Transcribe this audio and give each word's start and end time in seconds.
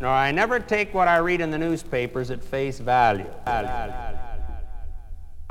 No, 0.00 0.08
I 0.08 0.30
never 0.30 0.60
take 0.60 0.92
what 0.92 1.08
I 1.08 1.16
read 1.18 1.40
in 1.40 1.50
the 1.50 1.58
newspapers 1.58 2.30
at 2.30 2.44
face 2.44 2.78
value. 2.78 3.26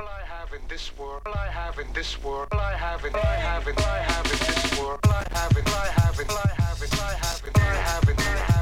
All 0.00 0.06
I 0.06 0.22
have 0.24 0.52
in 0.52 0.60
this 0.68 0.96
world, 0.96 1.22
all 1.26 1.34
I 1.34 1.48
have 1.48 1.78
in 1.78 1.92
this 1.92 2.22
world, 2.22 2.48
all 2.52 2.60
I 2.60 2.76
have 2.76 3.04
in, 3.04 3.14
all 3.14 3.20
I 3.22 3.36
have 3.36 3.66
in, 3.68 3.76
all 3.76 3.84
I 3.84 3.98
have 3.98 4.24
in 4.26 4.38
this 4.38 4.78
world, 4.78 5.00
all 5.04 5.12
I 5.12 5.26
have 5.30 5.56
in, 5.56 5.66
all 5.66 5.74
I 5.74 5.88
have 5.88 6.20
in, 6.20 6.28
all 6.30 6.36
I 6.36 6.52
have 6.62 6.82
in, 6.82 6.98
all 6.98 7.04
I 7.04 7.14
have 7.14 7.42
in, 7.44 7.52
all 7.56 7.62
I 7.62 7.78
have 7.84 8.08
in, 8.08 8.16
all 8.16 8.26
I 8.26 8.26
have 8.26 8.48
in. 8.48 8.53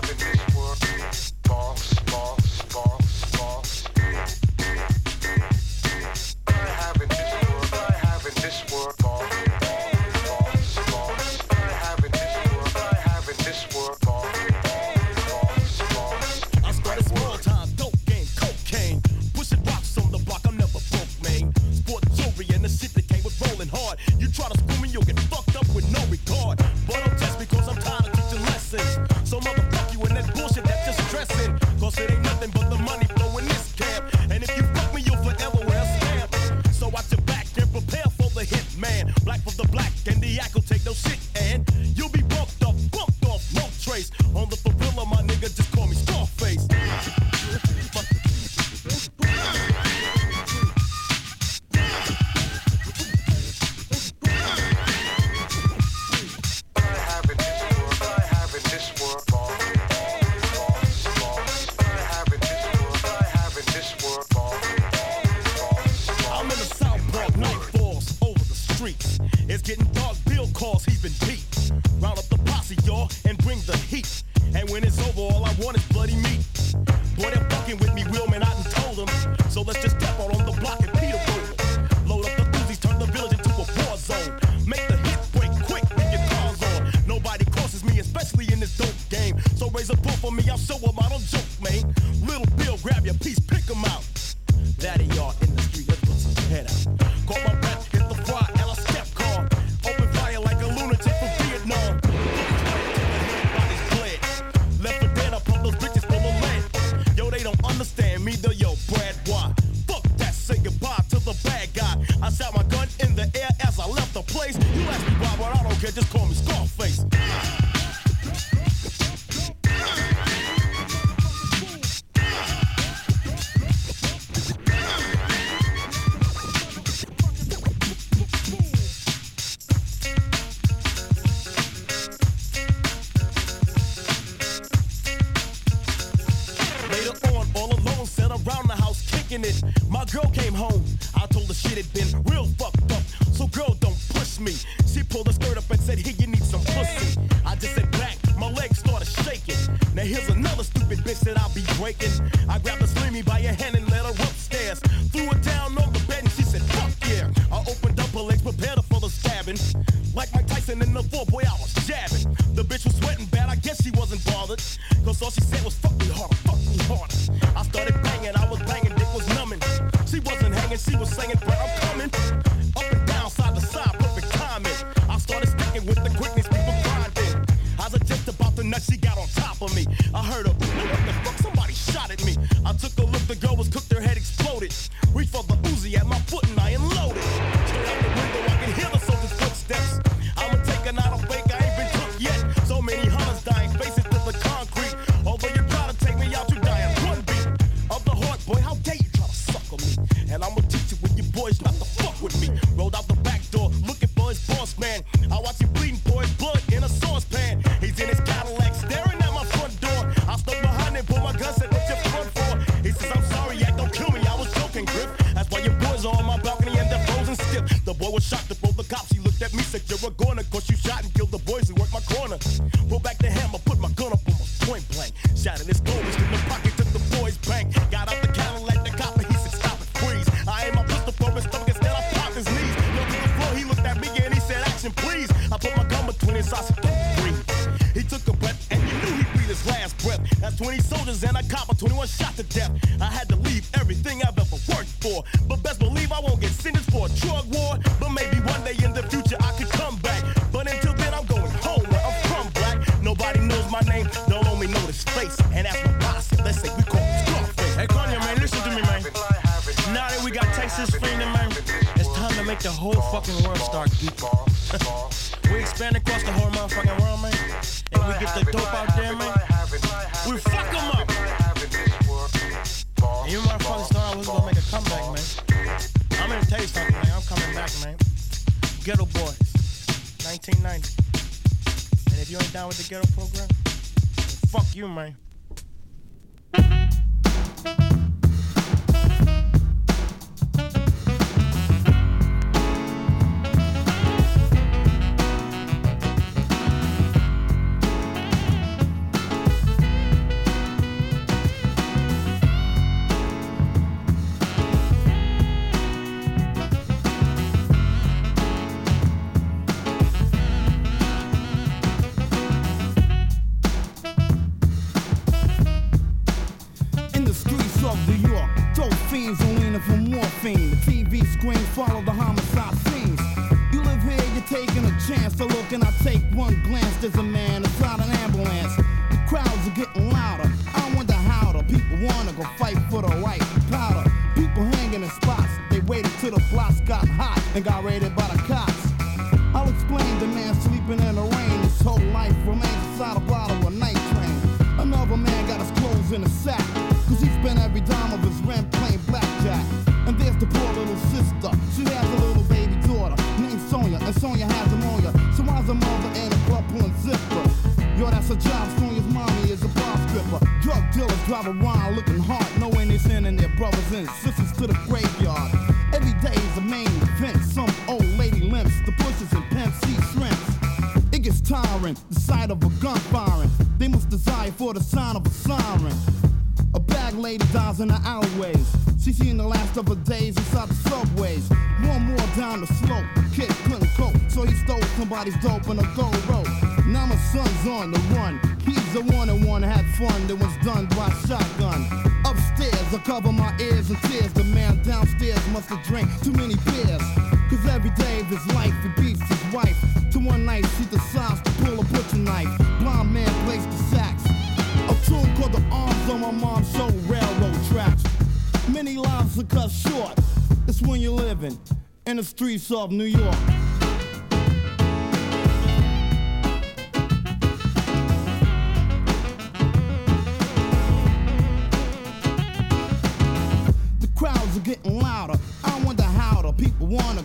demais. 284.83 285.22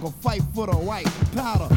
a 0.07 0.11
fight 0.21 0.41
for 0.55 0.67
the 0.67 0.75
white 0.75 1.05
powder. 1.35 1.67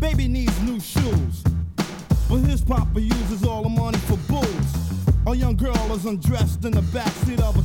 Baby 0.00 0.28
needs 0.28 0.58
new 0.62 0.80
shoes, 0.80 1.44
but 2.30 2.38
his 2.38 2.62
papa 2.62 3.00
uses 3.00 3.44
all 3.44 3.62
the 3.62 3.68
money 3.68 3.98
for 3.98 4.16
booze. 4.28 4.46
A 5.26 5.34
young 5.34 5.56
girl 5.56 5.92
is 5.92 6.06
undressed 6.06 6.64
in 6.64 6.72
the 6.72 6.80
backseat 6.80 7.40
of 7.40 7.56
a 7.58 7.59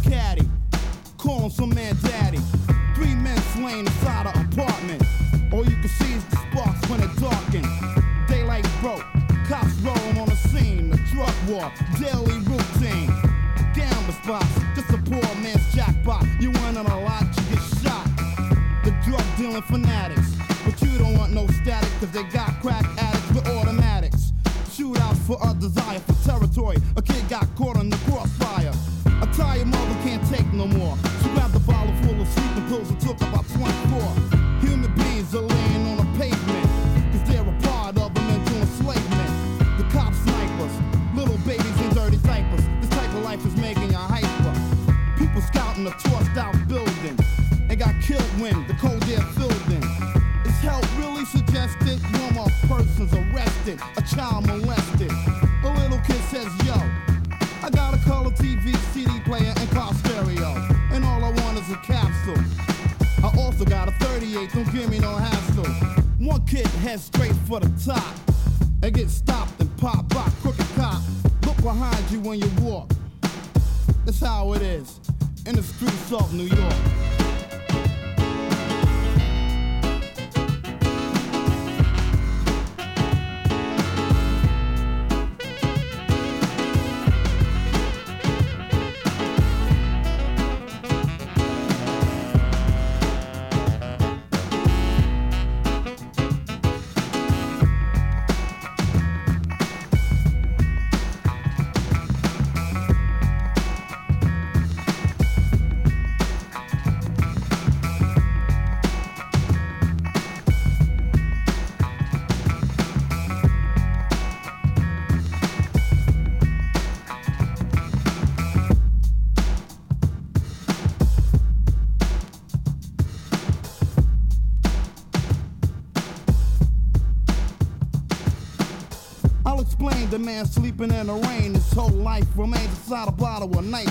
sleeping 130.75 130.95
in 130.97 131.07
the 131.07 131.13
rain. 131.13 131.53
His 131.53 131.71
whole 131.73 131.89
life 131.89 132.25
remains 132.35 132.65
inside 132.65 133.07
a 133.07 133.11
bottle 133.11 133.57
of 133.57 133.65
night 133.65 133.89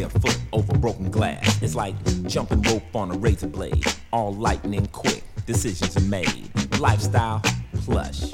barefoot 0.00 0.38
over 0.52 0.78
broken 0.78 1.10
glass. 1.10 1.62
It's 1.62 1.74
like 1.74 1.94
jumping 2.26 2.62
rope 2.62 2.94
on 2.94 3.10
a 3.10 3.18
razor 3.18 3.48
blade. 3.48 3.84
All 4.12 4.34
lightning 4.34 4.86
quick, 4.86 5.22
decisions 5.46 5.96
are 5.96 6.08
made. 6.08 6.50
Lifestyle 6.78 7.42
plush. 7.84 8.30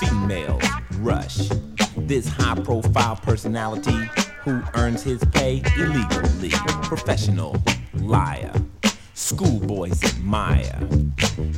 Females 0.00 0.64
rush. 0.98 1.50
This 1.96 2.26
high 2.26 2.56
profile 2.62 3.16
personality 3.16 3.96
who 4.40 4.60
earns 4.74 5.02
his 5.02 5.22
pay 5.32 5.62
illegally. 5.76 6.50
Professional 6.82 7.56
liar. 7.94 8.52
Schoolboys 9.14 10.02
admire. 10.02 10.88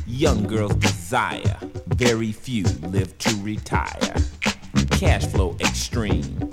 Young 0.05 0.43
girls 0.43 0.75
desire. 0.75 1.57
Very 1.87 2.31
few 2.31 2.63
live 2.81 3.17
to 3.19 3.35
retire. 3.41 4.13
Cash 4.91 5.25
flow 5.25 5.55
extreme 5.59 6.51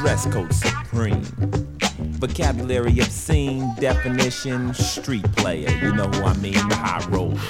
dress 0.00 0.24
code 0.32 0.50
supreme. 0.54 1.79
Vocabulary 2.20 3.00
obscene, 3.00 3.74
definition 3.76 4.74
street 4.74 5.24
player. 5.36 5.70
You 5.82 5.94
know 5.94 6.06
who 6.06 6.22
I 6.24 6.36
mean, 6.36 6.52
the 6.52 6.76
high 6.76 7.02
rollers. 7.08 7.40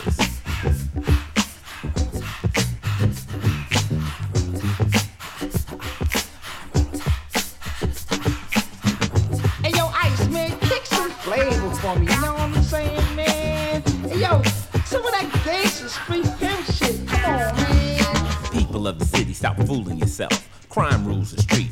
Hey 9.65 9.73
yo, 9.77 9.89
Ice 9.93 10.29
man, 10.29 10.57
kick 10.61 10.87
some 10.87 11.11
flavor 11.11 11.75
for 11.75 11.97
me. 11.97 12.07
You 12.07 12.21
know 12.21 12.35
what 12.35 12.43
I'm 12.43 12.63
saying, 12.63 13.17
man? 13.17 13.83
Hey 13.83 14.21
yo, 14.21 14.41
some 14.85 15.05
of 15.05 15.11
that 15.11 15.43
gangster 15.45 15.89
street 15.89 16.27
pimp 16.39 16.65
shit. 16.67 17.09
Come 17.09 17.25
on, 17.25 17.57
man. 17.57 18.53
People 18.53 18.87
of 18.87 19.01
the 19.01 19.05
city, 19.05 19.33
stop 19.35 19.57
fooling 19.67 19.99
yourself. 19.99 20.49
Crime 20.69 21.05
rules 21.05 21.33
the 21.33 21.43
streets. 21.43 21.70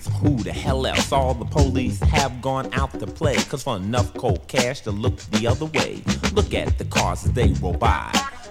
The 0.48 0.54
hell 0.54 0.86
else? 0.86 1.12
All 1.12 1.34
the 1.34 1.44
police 1.44 2.00
have 2.00 2.40
gone 2.40 2.72
out 2.72 2.98
to 3.00 3.06
play. 3.06 3.36
Cause 3.36 3.62
for 3.64 3.76
enough 3.76 4.14
cold 4.14 4.48
cash 4.48 4.80
to 4.80 4.90
look 4.90 5.18
the 5.32 5.46
other 5.46 5.66
way. 5.66 6.02
Look 6.32 6.54
at 6.54 6.78
the 6.78 6.86
cars 6.86 7.26
as 7.26 7.32
they 7.34 7.52
roll 7.60 7.74
by. 7.74 8.10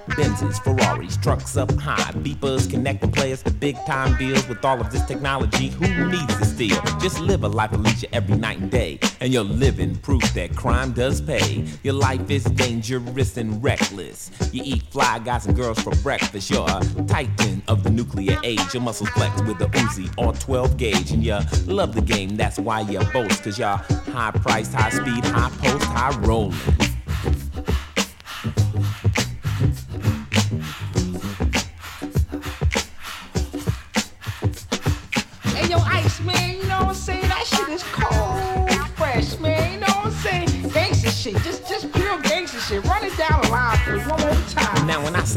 Benzes, 0.10 0.62
Ferraris, 0.64 1.18
trucks 1.18 1.58
up 1.58 1.72
high, 1.80 2.12
beepers 2.22 2.70
connecting 2.70 3.12
players 3.12 3.44
to 3.44 3.52
big 3.52 3.76
time 3.86 4.18
deals 4.18 4.48
with 4.48 4.64
all 4.64 4.80
of 4.80 4.92
this 4.92 5.06
technology. 5.06 5.70
Who 5.70 6.10
needs 6.10 6.38
to 6.38 6.46
steal? 6.46 6.82
Just 7.00 7.20
live 7.20 7.44
a 7.44 7.48
life 7.48 7.74
of 7.74 7.82
leisure 7.82 8.08
every 8.14 8.38
night 8.38 8.60
and 8.60 8.72
day, 8.72 9.00
and 9.20 9.34
you're 9.34 9.44
living 9.44 9.96
proof 9.98 10.24
that 10.34 10.56
crime 10.56 10.92
does 10.94 11.22
pay. 11.22 11.66
Your 11.84 11.94
life 11.94 12.30
is 12.30 12.44
dangerous 12.46 13.38
and 13.38 13.64
reckless. 13.64 14.32
You 14.52 14.64
eat 14.66 14.84
fly 14.84 15.20
guys 15.20 15.46
and 15.46 15.56
girls 15.56 15.80
for 15.80 15.92
breakfast. 15.98 16.50
You're 16.50 16.70
a 16.70 16.82
titan 17.08 17.62
of 17.68 17.84
the 17.84 17.90
nuclear 17.90 18.40
age. 18.44 18.74
Your 18.74 18.84
muscles 18.84 19.10
flex 19.10 19.42
with 19.42 19.62
a 19.62 19.68
Uzi 19.68 20.12
or 20.18 20.34
12 20.34 20.78
gauge, 20.78 21.12
and 21.12 21.24
you 21.24 21.38
love 21.66 21.94
the 21.94 22.02
game. 22.02 22.36
That's 22.36 22.60
why 22.60 22.82
you 22.82 23.00
boast, 23.12 23.44
cause 23.44 23.60
you're 23.60 23.68
high 23.68 24.32
priced, 24.32 24.74
high 24.74 24.90
speed, 24.90 25.26
high 25.26 25.50
post, 25.62 25.86
high 25.86 26.18
rolling. 26.20 26.58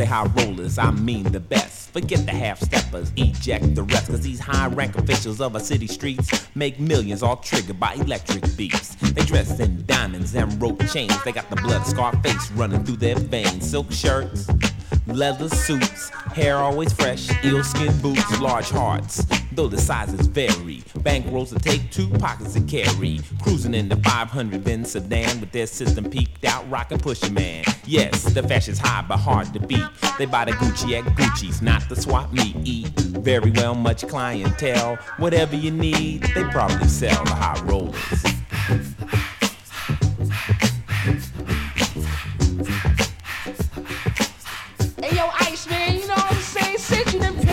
Say 0.00 0.06
high 0.06 0.24
rollers, 0.36 0.78
I 0.78 0.90
mean 0.92 1.24
the 1.24 1.40
best. 1.40 1.90
Forget 1.90 2.24
the 2.24 2.32
half 2.32 2.58
steppers, 2.60 3.12
eject 3.16 3.74
the 3.74 3.82
rest. 3.82 4.06
Cause 4.06 4.22
these 4.22 4.40
high 4.40 4.68
rank 4.68 4.96
officials 4.96 5.40
of 5.42 5.54
our 5.54 5.60
city 5.60 5.86
streets 5.86 6.48
make 6.54 6.80
millions 6.80 7.22
all 7.22 7.36
triggered 7.36 7.78
by 7.78 7.94
electric 7.94 8.56
beats. 8.56 8.94
They 8.94 9.24
dress 9.24 9.60
in 9.60 9.84
diamonds 9.86 10.34
and 10.34 10.60
rope 10.62 10.82
chains. 10.86 11.22
They 11.24 11.32
got 11.32 11.50
the 11.50 11.56
blood 11.56 11.84
scar 11.86 12.16
face 12.22 12.50
running 12.52 12.82
through 12.84 12.96
their 12.96 13.16
veins. 13.16 13.68
Silk 13.68 13.92
shirts, 13.92 14.46
leather 15.12 15.48
suits, 15.48 16.10
hair 16.10 16.56
always 16.56 16.92
fresh, 16.92 17.28
eel 17.44 17.62
skin 17.62 17.96
boots, 18.00 18.40
large 18.40 18.68
hearts. 18.70 19.26
Though 19.52 19.68
the 19.68 19.78
sizes 19.78 20.26
vary, 20.26 20.82
bankrolls 20.98 21.48
to 21.50 21.58
take 21.58 21.90
two 21.90 22.08
pockets 22.18 22.54
to 22.54 22.60
carry. 22.60 23.20
Cruising 23.42 23.74
in 23.74 23.88
the 23.88 23.96
500 23.96 24.62
Benz 24.62 24.92
sedan 24.92 25.40
with 25.40 25.52
their 25.52 25.66
system 25.66 26.08
peaked 26.08 26.44
out, 26.44 26.68
rockin' 26.70 26.98
pusher 26.98 27.32
man. 27.32 27.64
Yes, 27.84 28.24
the 28.24 28.42
fashion's 28.42 28.78
high 28.78 29.04
but 29.06 29.18
hard 29.18 29.52
to 29.54 29.60
beat. 29.60 29.84
They 30.18 30.26
buy 30.26 30.44
the 30.44 30.52
Gucci 30.52 30.98
at 30.98 31.04
Gucci's, 31.16 31.62
not 31.62 31.88
the 31.88 31.96
swap 31.96 32.32
meet. 32.32 32.56
Eat 32.64 32.88
very 33.00 33.50
well, 33.50 33.74
much 33.74 34.06
clientele. 34.06 34.96
Whatever 35.18 35.56
you 35.56 35.70
need, 35.70 36.22
they 36.34 36.44
probably 36.44 36.88
sell 36.88 37.24
the 37.24 37.34
high 37.34 37.60
rollers. 37.64 38.24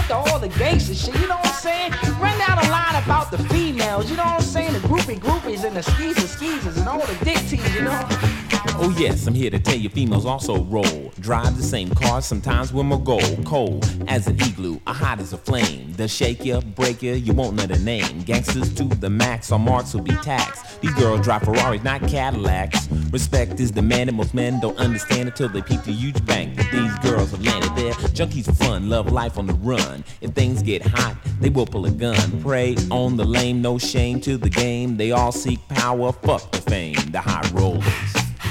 Picked 0.07 0.19
all 0.19 0.39
the 0.39 0.47
gangster 0.47 0.95
shit, 0.95 1.19
you 1.19 1.27
know 1.27 1.35
what 1.35 1.47
I'm 1.47 1.53
saying? 1.53 1.91
Run 2.21 2.37
down 2.39 2.65
a 2.65 2.69
line 2.71 3.03
about 3.03 3.29
the 3.29 3.37
females, 3.49 4.09
you 4.09 4.15
know 4.15 4.23
what 4.23 4.35
I'm 4.35 4.41
saying? 4.41 4.71
The 4.71 4.79
groupie 4.79 5.19
groupies 5.19 5.65
and 5.65 5.75
the 5.75 5.83
skeezers 5.83 6.29
skeezers 6.29 6.77
and 6.77 6.87
all 6.87 7.05
the 7.05 7.25
dick 7.25 7.39
tees, 7.39 7.75
you 7.75 7.81
know? 7.81 8.46
Oh 8.79 8.95
yes, 8.95 9.25
I'm 9.25 9.33
here 9.33 9.49
to 9.49 9.57
tell 9.57 9.75
you 9.75 9.89
females 9.89 10.27
also 10.27 10.63
roll. 10.65 11.11
Drive 11.19 11.57
the 11.57 11.63
same 11.63 11.89
cars, 11.89 12.27
sometimes 12.27 12.71
with 12.71 12.85
my 12.85 12.97
gold. 12.97 13.43
Cold 13.43 13.89
as 14.07 14.27
an 14.27 14.39
igloo, 14.39 14.79
a 14.85 14.93
hot 14.93 15.19
as 15.19 15.33
a 15.33 15.37
flame. 15.37 15.95
You, 15.97 16.61
break 16.61 17.01
you, 17.01 17.13
you 17.13 17.33
won't 17.33 17.55
know 17.55 17.65
the 17.65 17.79
name. 17.79 18.21
Gangsters 18.21 18.71
to 18.75 18.83
the 18.83 19.09
max, 19.09 19.51
our 19.51 19.57
marks 19.57 19.95
will 19.95 20.03
be 20.03 20.15
taxed. 20.17 20.79
These 20.79 20.93
girls 20.93 21.21
drive 21.21 21.41
Ferraris, 21.41 21.83
not 21.83 22.01
Cadillacs. 22.07 22.87
Respect 23.09 23.59
is 23.59 23.71
demanded, 23.71 24.13
most 24.13 24.35
men 24.35 24.59
don't 24.59 24.77
understand 24.77 25.29
until 25.29 25.49
they 25.49 25.63
peep 25.63 25.81
the 25.81 25.91
huge 25.91 26.23
bank 26.27 26.55
that 26.57 26.71
these 26.71 26.95
girls 26.99 27.31
have 27.31 27.43
landed 27.43 27.75
there. 27.75 27.93
Junkies 28.13 28.55
fun, 28.57 28.89
love 28.89 29.11
life 29.11 29.39
on 29.39 29.47
the 29.47 29.55
run. 29.55 30.03
If 30.21 30.31
things 30.31 30.61
get 30.61 30.85
hot, 30.85 31.17
they 31.39 31.49
will 31.49 31.65
pull 31.65 31.87
a 31.87 31.91
gun. 31.91 32.41
Prey 32.43 32.75
on 32.91 33.17
the 33.17 33.25
lame, 33.25 33.59
no 33.59 33.79
shame 33.79 34.21
to 34.21 34.37
the 34.37 34.51
game. 34.51 34.97
They 34.97 35.11
all 35.11 35.31
seek 35.31 35.67
power, 35.67 36.11
fuck 36.11 36.51
the 36.51 36.61
fame. 36.61 36.95
The 37.09 37.21
high 37.21 37.49
rollers. 37.53 38.26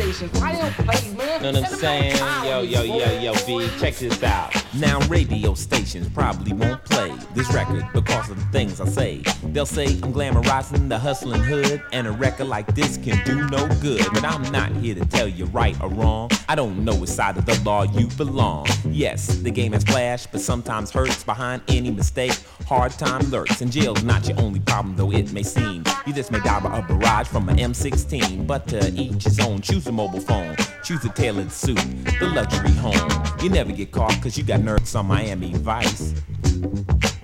stations. 0.00 0.40
Why 0.40 0.52
they 0.52 0.60
don't 0.60 0.72
play, 0.72 1.14
man? 1.14 1.42
Know 1.42 1.52
what 1.60 1.72
I'm 1.72 1.78
saying? 1.78 2.16
Yo, 2.44 2.62
yo, 2.62 2.82
yo, 2.82 3.20
yo, 3.20 3.32
B, 3.46 3.68
check 3.78 3.94
this 3.96 4.22
out. 4.22 4.54
Now, 4.74 5.00
radio 5.08 5.54
stations 5.54 6.08
probably 6.08 6.52
won't 6.52 6.82
play 6.84 7.12
this 7.34 7.52
record 7.52 7.86
because 7.92 8.30
of 8.30 8.38
the 8.38 8.44
things 8.46 8.80
I 8.80 8.86
say. 8.86 9.22
They'll 9.44 9.66
say 9.66 9.86
I'm 10.02 10.12
glamorizing 10.12 10.88
the 10.88 10.98
hustling 10.98 11.42
hood, 11.42 11.82
and 11.92 12.06
a 12.06 12.12
record 12.12 12.46
like 12.46 12.74
this 12.74 12.96
can 12.96 13.22
do 13.24 13.46
no 13.48 13.68
good. 13.80 14.04
But 14.12 14.24
I'm 14.24 14.42
not 14.50 14.72
here 14.72 14.94
to 14.94 15.04
tell 15.06 15.28
you 15.28 15.46
right 15.46 15.78
or 15.82 15.90
wrong. 15.90 16.30
I 16.48 16.54
don't 16.54 16.84
know 16.84 16.94
which 16.94 17.10
side 17.10 17.36
of 17.36 17.46
the 17.46 17.60
law 17.64 17.82
you 17.82 18.06
belong. 18.08 18.66
Yes, 18.92 19.36
the 19.36 19.50
game 19.50 19.72
has 19.72 19.84
flash, 19.84 20.26
but 20.26 20.40
sometimes 20.40 20.90
hurts 20.90 21.22
behind 21.22 21.62
any 21.68 21.90
mistake. 21.90 22.36
Hard 22.66 22.92
time 22.92 23.22
lurks, 23.30 23.60
and 23.60 23.70
jail's 23.70 24.02
not 24.02 24.26
your 24.26 24.38
only 24.40 24.60
problem, 24.60 24.96
though 24.96 25.12
it 25.12 25.32
may 25.32 25.42
seem. 25.42 25.84
You 26.06 26.12
just 26.12 26.30
may 26.30 26.40
die 26.40 26.60
by 26.60 26.78
a 26.78 26.82
barrage 26.82 27.28
from 27.28 27.48
an 27.48 27.56
M16, 27.56 28.46
but 28.46 28.66
to 28.68 28.90
each 28.92 29.24
his 29.24 29.38
own. 29.40 29.60
Choose 29.60 29.86
a 29.86 29.92
mobile 29.92 30.20
phone, 30.20 30.56
choose 30.82 31.04
a 31.04 31.08
tailored 31.10 31.52
suit, 31.52 31.78
the 32.18 32.30
luxury 32.34 32.72
home. 32.72 33.24
You 33.42 33.50
never 33.50 33.72
get 33.72 33.92
caught 33.92 34.14
because 34.16 34.36
you 34.36 34.44
got 34.44 34.60
nerds 34.60 34.98
on 34.98 35.06
Miami 35.06 35.54
Vice. 35.54 36.14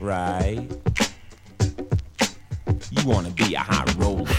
Right? 0.00 0.68
You 2.90 3.06
wanna 3.06 3.30
be 3.30 3.54
a 3.54 3.61
high 3.61 3.92
roller. 3.99 4.30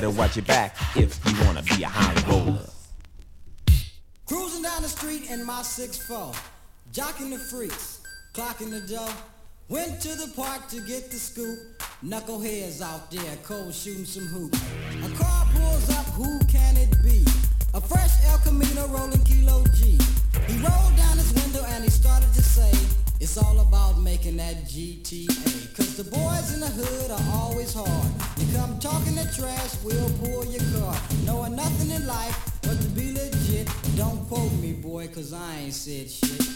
Better 0.00 0.16
watch 0.16 0.34
your 0.34 0.44
back 0.46 0.74
if 0.96 1.20
you 1.26 1.44
wanna 1.44 1.62
be 1.62 1.82
a 1.82 1.86
high 1.86 2.30
roller. 2.30 2.70
Cruising 4.24 4.62
down 4.62 4.80
the 4.80 4.88
street 4.88 5.30
in 5.30 5.44
my 5.44 5.60
6'4", 5.60 6.34
jocking 6.90 7.28
the 7.28 7.38
freaks, 7.38 8.00
clocking 8.32 8.70
the 8.70 8.80
dough. 8.80 9.12
Went 9.68 10.00
to 10.00 10.08
the 10.16 10.32
park 10.34 10.68
to 10.68 10.80
get 10.86 11.10
the 11.10 11.18
scoop. 11.18 11.58
Knuckleheads 12.02 12.80
out 12.80 13.10
there, 13.10 13.36
cold 13.44 13.74
shooting 13.74 14.06
some 14.06 14.24
hoops. 14.24 14.58
A 15.04 15.10
car 15.22 15.46
pulls 15.52 15.90
up, 15.90 16.06
who 16.18 16.38
can 16.46 16.78
it 16.78 16.90
be? 17.04 17.22
A 17.74 17.80
fresh 17.80 18.24
El 18.24 18.38
Camino 18.38 18.88
rolling 18.88 19.22
kilo 19.24 19.62
G. 19.76 19.98
He 20.48 20.54
rolled 20.64 20.96
down 20.96 21.18
his 21.18 21.30
window 21.34 21.62
and 21.68 21.84
he 21.84 21.90
started 21.90 22.32
to 22.32 22.42
say, 22.42 22.72
it's 23.20 23.36
all 23.36 23.60
about 23.60 24.00
making 24.00 24.38
that 24.38 24.64
GTA. 24.64 25.76
Cause 25.76 25.96
the 25.96 26.04
boys 26.04 26.54
in 26.54 26.60
the 26.60 26.66
hood 26.66 27.10
are 27.10 27.40
always 27.40 27.74
hard. 27.74 28.10
You 28.38 28.56
come 28.56 28.78
talking 28.78 29.14
the 29.14 29.30
trash, 29.36 29.76
we'll 29.84 30.10
pull 30.24 30.44
your 30.46 30.62
car. 30.80 30.96
Knowing 31.24 31.54
nothing 31.54 31.90
in 31.90 32.06
life 32.06 32.58
but 32.62 32.80
to 32.80 32.88
be 32.88 33.12
legit. 33.12 33.68
Don't 33.96 34.26
quote 34.28 34.52
me, 34.54 34.72
boy, 34.72 35.08
cause 35.08 35.32
I 35.32 35.56
ain't 35.58 35.74
said 35.74 36.10
shit. 36.10 36.50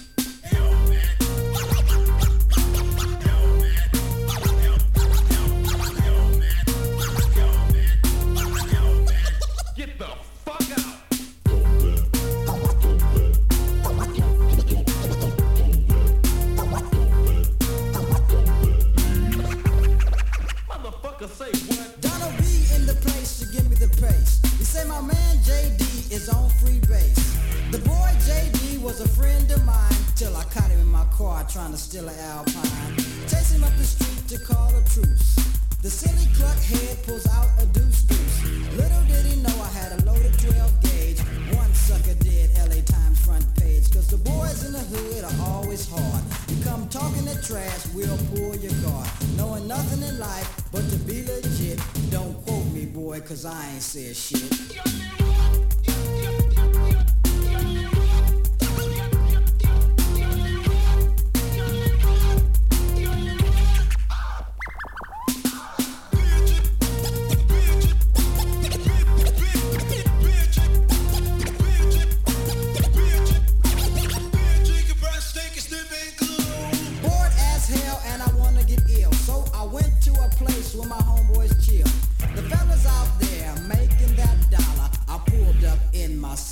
Motherfucker 21.24 21.56
say 21.56 21.76
what? 21.76 22.00
Donald 22.02 22.36
B 22.36 22.44
in 22.76 22.84
the 22.84 22.94
place 23.00 23.38
to 23.40 23.46
give 23.46 23.68
me 23.70 23.76
the 23.76 23.88
pace. 23.96 24.42
He 24.58 24.64
say 24.64 24.86
my 24.86 25.00
man 25.00 25.36
JD 25.38 26.12
is 26.12 26.28
on 26.28 26.50
free 26.50 26.80
base. 26.80 27.38
The 27.70 27.78
boy 27.78 28.10
JD 28.28 28.82
was 28.82 29.00
a 29.00 29.08
friend 29.08 29.50
of 29.50 29.64
mine 29.64 29.96
till 30.16 30.36
I 30.36 30.44
caught 30.44 30.70
him 30.70 30.80
in 30.80 30.86
my 30.86 31.06
car 31.16 31.46
trying 31.48 31.72
to 31.72 31.78
steal 31.78 32.06
an 32.08 32.18
Alpine. 32.18 32.96
Chase 33.26 33.52
him 33.52 33.64
up 33.64 33.74
the 33.78 33.84
street 33.84 34.28
to 34.36 34.44
call 34.44 34.68
a 34.76 34.82
truce. 34.84 35.36
The 35.80 35.88
silly 35.88 36.28
cluck 36.36 36.58
head 36.58 37.02
pulls 37.06 37.26
out 37.28 37.48
a 37.58 37.64
deuce 37.72 38.02
deuce. 38.02 38.44
Little 38.76 39.04
did 39.04 39.24
he 39.24 39.40
know 39.40 39.56
I 39.62 39.68
had 39.68 39.98
a 39.98 40.04
loaded 40.04 40.38
12 40.38 40.82
gauge. 40.82 40.93
Sucker 41.84 42.14
did 42.14 42.48
LA 42.56 42.80
Times 42.80 43.20
front 43.20 43.44
page. 43.56 43.90
Cause 43.90 44.08
the 44.08 44.16
boys 44.16 44.64
in 44.64 44.72
the 44.72 44.78
hood 44.78 45.22
are 45.22 45.52
always 45.52 45.86
hard. 45.86 46.24
You 46.48 46.56
come 46.64 46.88
talking 46.88 47.26
that 47.26 47.42
trash, 47.44 47.86
we'll 47.94 48.16
pull 48.32 48.56
your 48.56 48.72
car. 48.88 49.04
Knowing 49.36 49.68
nothing 49.68 50.02
in 50.02 50.18
life 50.18 50.48
but 50.72 50.88
to 50.88 50.96
be 51.00 51.26
legit. 51.26 51.78
Don't 52.10 52.34
quote 52.46 52.64
me, 52.72 52.86
boy, 52.86 53.20
cause 53.20 53.44
I 53.44 53.72
ain't 53.72 53.82
said 53.82 54.16
shit. 54.16 54.64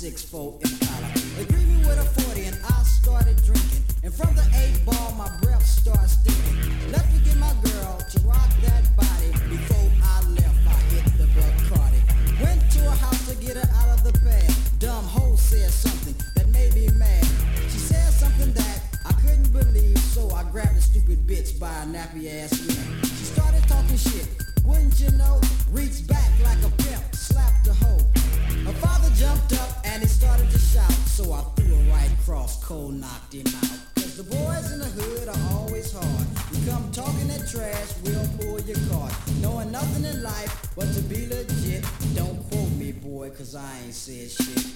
My 0.03 0.09
6'4 0.09 0.61
Impala. 0.63 1.11
They 1.37 1.45
greet 1.45 1.67
me 1.67 1.77
with 1.87 1.99
a 1.99 2.21
40 2.21 2.45
and 2.45 2.57
I 2.65 2.83
started 2.83 3.37
drinking. 3.43 3.83
And 4.03 4.13
from 4.13 4.35
the 4.35 4.43
8 4.53 4.85
ball 4.85 5.13
my 5.13 5.29
breath 5.41 5.65
started 5.65 6.09
stinking. 6.09 6.91
Left 6.91 7.07
to 7.15 7.19
get 7.23 7.37
my 7.37 7.53
girl 7.63 8.03
to 8.11 8.19
rock 8.27 8.49
that 8.63 8.83
body. 8.97 9.31
Before 9.47 9.89
I 10.03 10.21
left 10.27 10.59
I 10.67 10.75
hit 10.91 11.05
the 11.17 11.27
Bacardi. 11.35 12.01
Went 12.41 12.71
to 12.71 12.79
her 12.79 12.97
house 12.97 13.29
to 13.29 13.35
get 13.35 13.55
her 13.55 13.69
out 13.79 13.97
of 13.97 14.03
the 14.03 14.11
bed. 14.19 14.53
Dumb 14.79 15.05
hoe 15.05 15.37
said 15.37 15.71
something 15.71 16.15
that 16.35 16.49
made 16.49 16.73
me 16.75 16.89
mad. 16.97 17.25
She 17.71 17.79
said 17.79 18.11
something 18.11 18.51
that 18.53 18.79
I 19.05 19.13
couldn't 19.21 19.53
believe, 19.53 19.97
so 19.99 20.29
I 20.31 20.43
grabbed 20.51 20.75
the 20.75 20.81
stupid 20.81 21.25
bitch 21.25 21.57
by 21.59 21.71
a 21.83 21.85
nappy 21.85 22.27
ass 22.27 22.51
wig. 22.59 23.05
She 23.05 23.25
started 23.31 23.63
talking 23.69 23.97
shit, 23.97 24.27
wouldn't 24.65 24.99
you 24.99 25.11
know? 25.11 25.39
Reached 25.71 26.07
back 26.07 26.29
like 26.43 26.61
a 26.63 26.71
pimp, 26.83 27.15
slapped 27.15 27.63
the 27.63 27.73
hoe. 27.73 28.03
Her 28.65 28.73
father 28.73 29.09
jumped 29.15 29.53
up 29.53 29.62
so 31.13 31.31
I 31.31 31.41
threw 31.55 31.75
her 31.75 31.91
right 31.91 32.11
across, 32.13 32.63
cold 32.63 32.95
knocked 32.95 33.33
him 33.33 33.45
out. 33.45 33.77
Cause 33.93 34.17
the 34.17 34.23
boys 34.23 34.71
in 34.71 34.79
the 34.79 34.85
hood 34.85 35.27
are 35.27 35.59
always 35.59 35.91
hard. 35.93 36.27
You 36.51 36.71
come 36.71 36.91
talking 36.91 37.27
that 37.27 37.47
trash, 37.47 37.93
we'll 38.03 38.27
pull 38.39 38.59
your 38.61 38.79
card. 38.89 39.13
Knowing 39.39 39.71
nothing 39.71 40.05
in 40.05 40.23
life 40.23 40.71
but 40.75 40.91
to 40.91 41.01
be 41.01 41.27
legit. 41.27 41.85
Don't 42.15 42.39
quote 42.49 42.71
me, 42.71 42.93
boy, 42.93 43.29
cause 43.29 43.53
I 43.53 43.79
ain't 43.85 43.93
said 43.93 44.31
shit. 44.31 44.73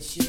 Said. 0.00 0.27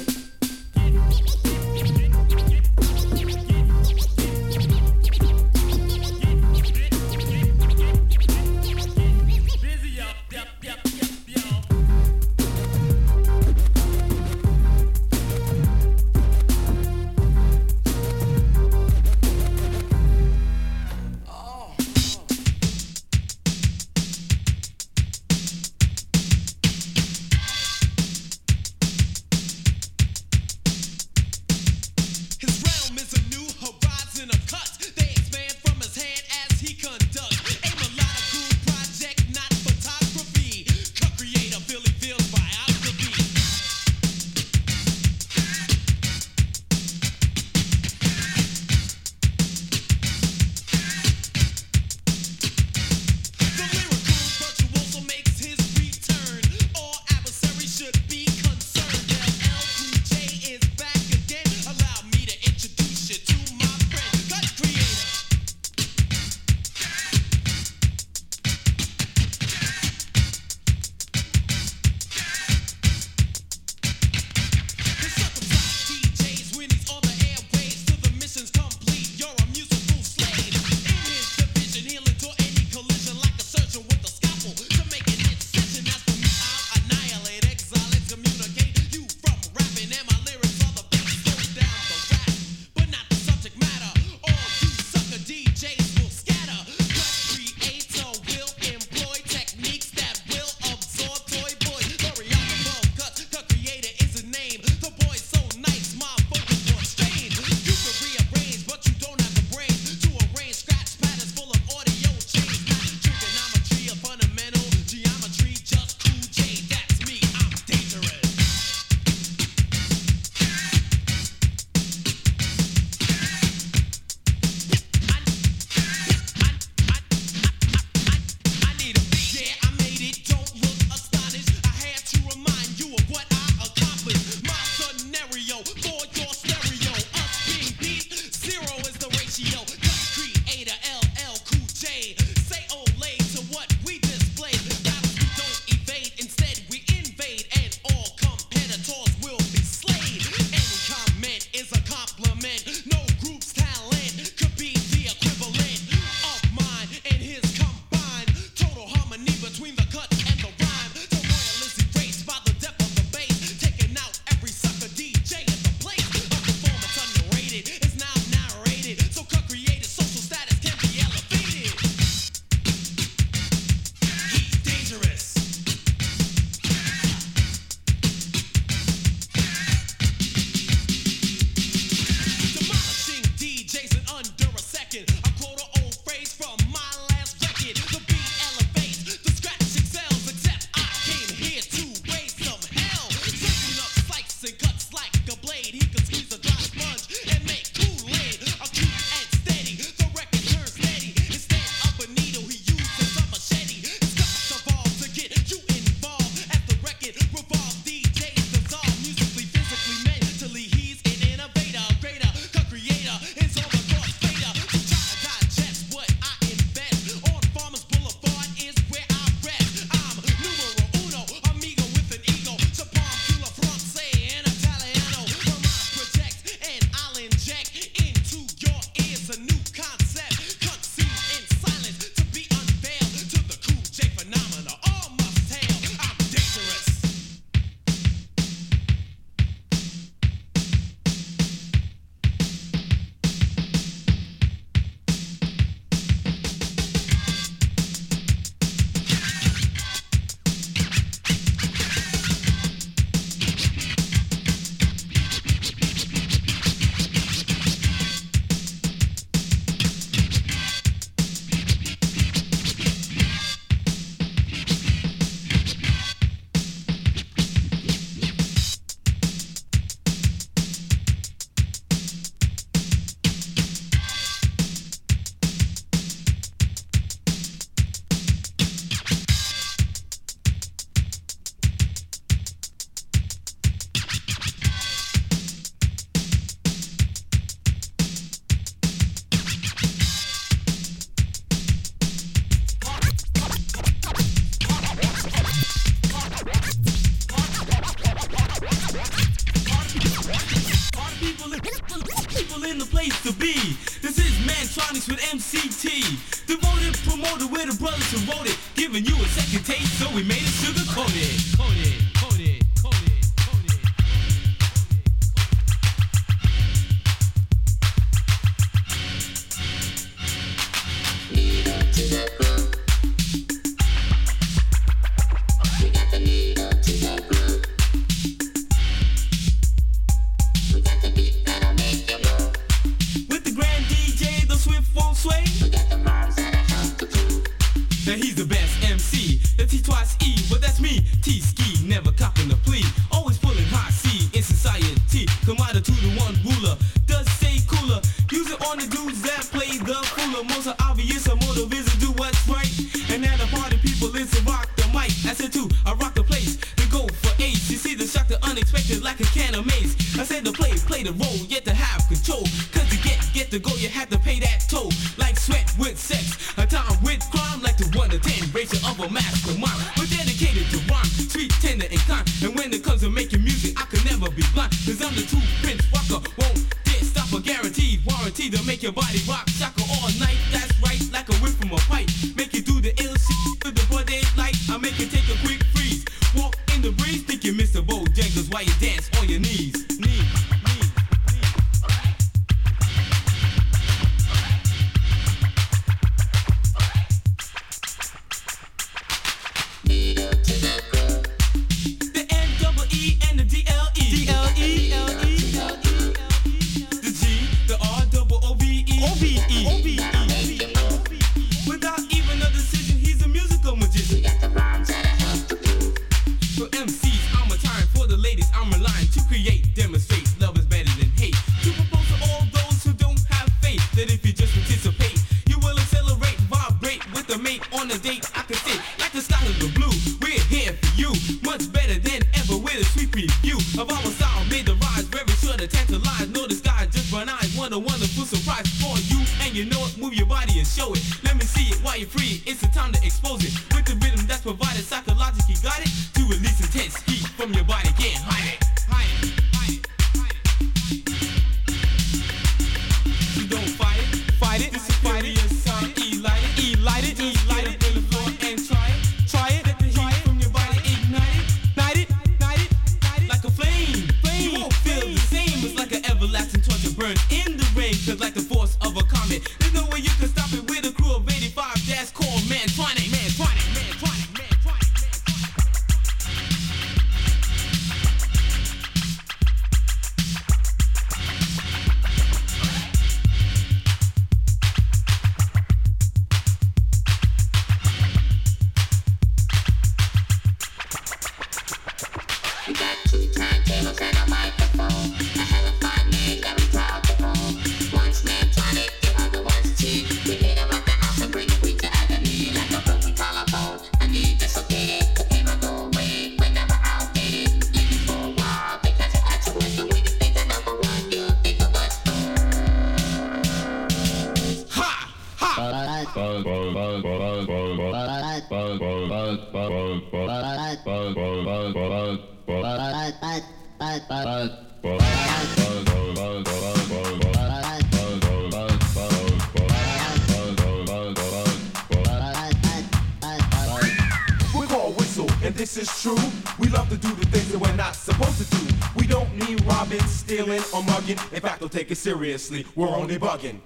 robbing, 539.89 540.07
stealing, 540.07 540.61
or 540.73 540.83
mugging. 540.83 541.17
In 541.31 541.41
fact, 541.41 541.61
don't 541.61 541.71
take 541.71 541.89
it 541.91 541.95
seriously. 541.95 542.65
We're 542.75 542.89
only 542.89 543.17
bugging. 543.17 543.59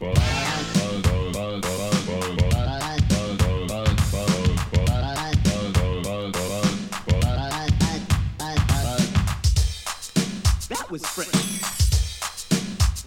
That 10.70 10.92
was 10.92 11.06
French. 11.06 11.32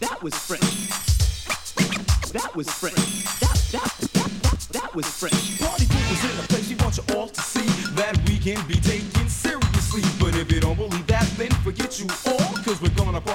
That 0.01 0.23
was 0.23 0.35
French. 0.35 0.63
That 2.33 2.55
was 2.55 2.71
French. 2.71 2.97
That 3.41 3.57
that 3.73 3.95
that 4.13 4.31
that, 4.43 4.69
that 4.73 4.95
was 4.95 5.07
French. 5.07 5.61
Party 5.61 5.87
people's 5.87 6.25
in 6.25 6.31
a 6.39 6.43
place 6.49 6.71
you 6.71 6.77
want 6.79 6.97
you 6.97 7.17
all 7.17 7.29
to 7.29 7.41
see 7.41 7.67
that 7.95 8.19
we 8.29 8.39
can 8.39 8.67
be 8.67 8.75
taken 8.75 9.29
seriously. 9.29 10.03
But 10.21 10.37
if 10.37 10.51
you 10.53 10.61
don't 10.61 10.77
believe 10.77 11.07
that, 11.07 11.27
then 11.37 11.51
forget 11.63 11.99
you 12.01 12.07
all 12.27 12.46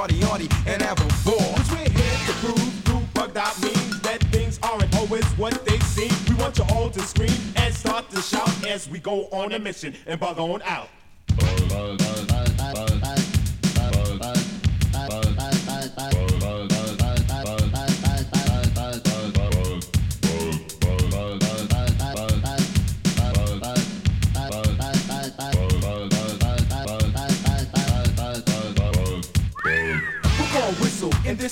party, 0.01 0.23
arty, 0.23 0.49
and 0.65 0.81
have 0.81 0.99
a 0.99 1.29
ball. 1.29 1.53
Cause 1.57 1.71
we're 1.71 1.89
here 1.89 2.19
to 2.25 2.33
prove 2.41 2.73
through 2.85 3.01
bugged 3.13 3.37
out 3.37 3.61
means 3.61 4.01
that 4.01 4.19
things 4.31 4.59
aren't 4.63 4.95
always 4.97 5.23
what 5.37 5.63
they 5.63 5.77
seem. 5.79 6.11
We 6.27 6.41
want 6.41 6.57
you 6.57 6.65
all 6.71 6.89
to 6.89 7.01
scream 7.01 7.37
and 7.55 7.71
start 7.71 8.09
to 8.09 8.19
shout 8.19 8.49
as 8.65 8.89
we 8.89 8.97
go 8.97 9.25
on 9.25 9.53
a 9.53 9.59
mission 9.59 9.93
and 10.07 10.19
bug 10.19 10.39
on 10.39 10.63
out. 10.63 10.89
Bug, 11.37 11.69
bug, 11.69 11.97
bug, 11.99 12.57
bug, 12.57 13.01
bug. 13.01 13.20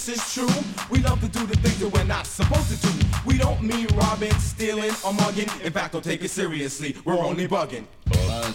This 0.06 0.18
is 0.18 0.34
true. 0.34 0.64
We 0.90 1.00
love 1.00 1.20
to 1.20 1.28
do 1.28 1.46
the 1.46 1.58
things 1.58 1.80
that 1.80 1.90
we're 1.90 2.06
not 2.06 2.26
supposed 2.26 2.70
to 2.70 2.88
do. 2.88 3.06
We 3.26 3.38
don't 3.38 3.62
mean 3.62 3.88
robbing, 3.96 4.32
stealing, 4.34 4.94
or 5.06 5.14
mugging. 5.14 5.50
In 5.64 5.74
fact, 5.74 5.94
don't 5.94 6.04
take 6.04 6.24
it 6.24 6.32
seriously. 6.32 6.96
We're 7.04 7.18
only 7.18 7.48
bugging. 7.48 7.86
Well, 8.12 8.54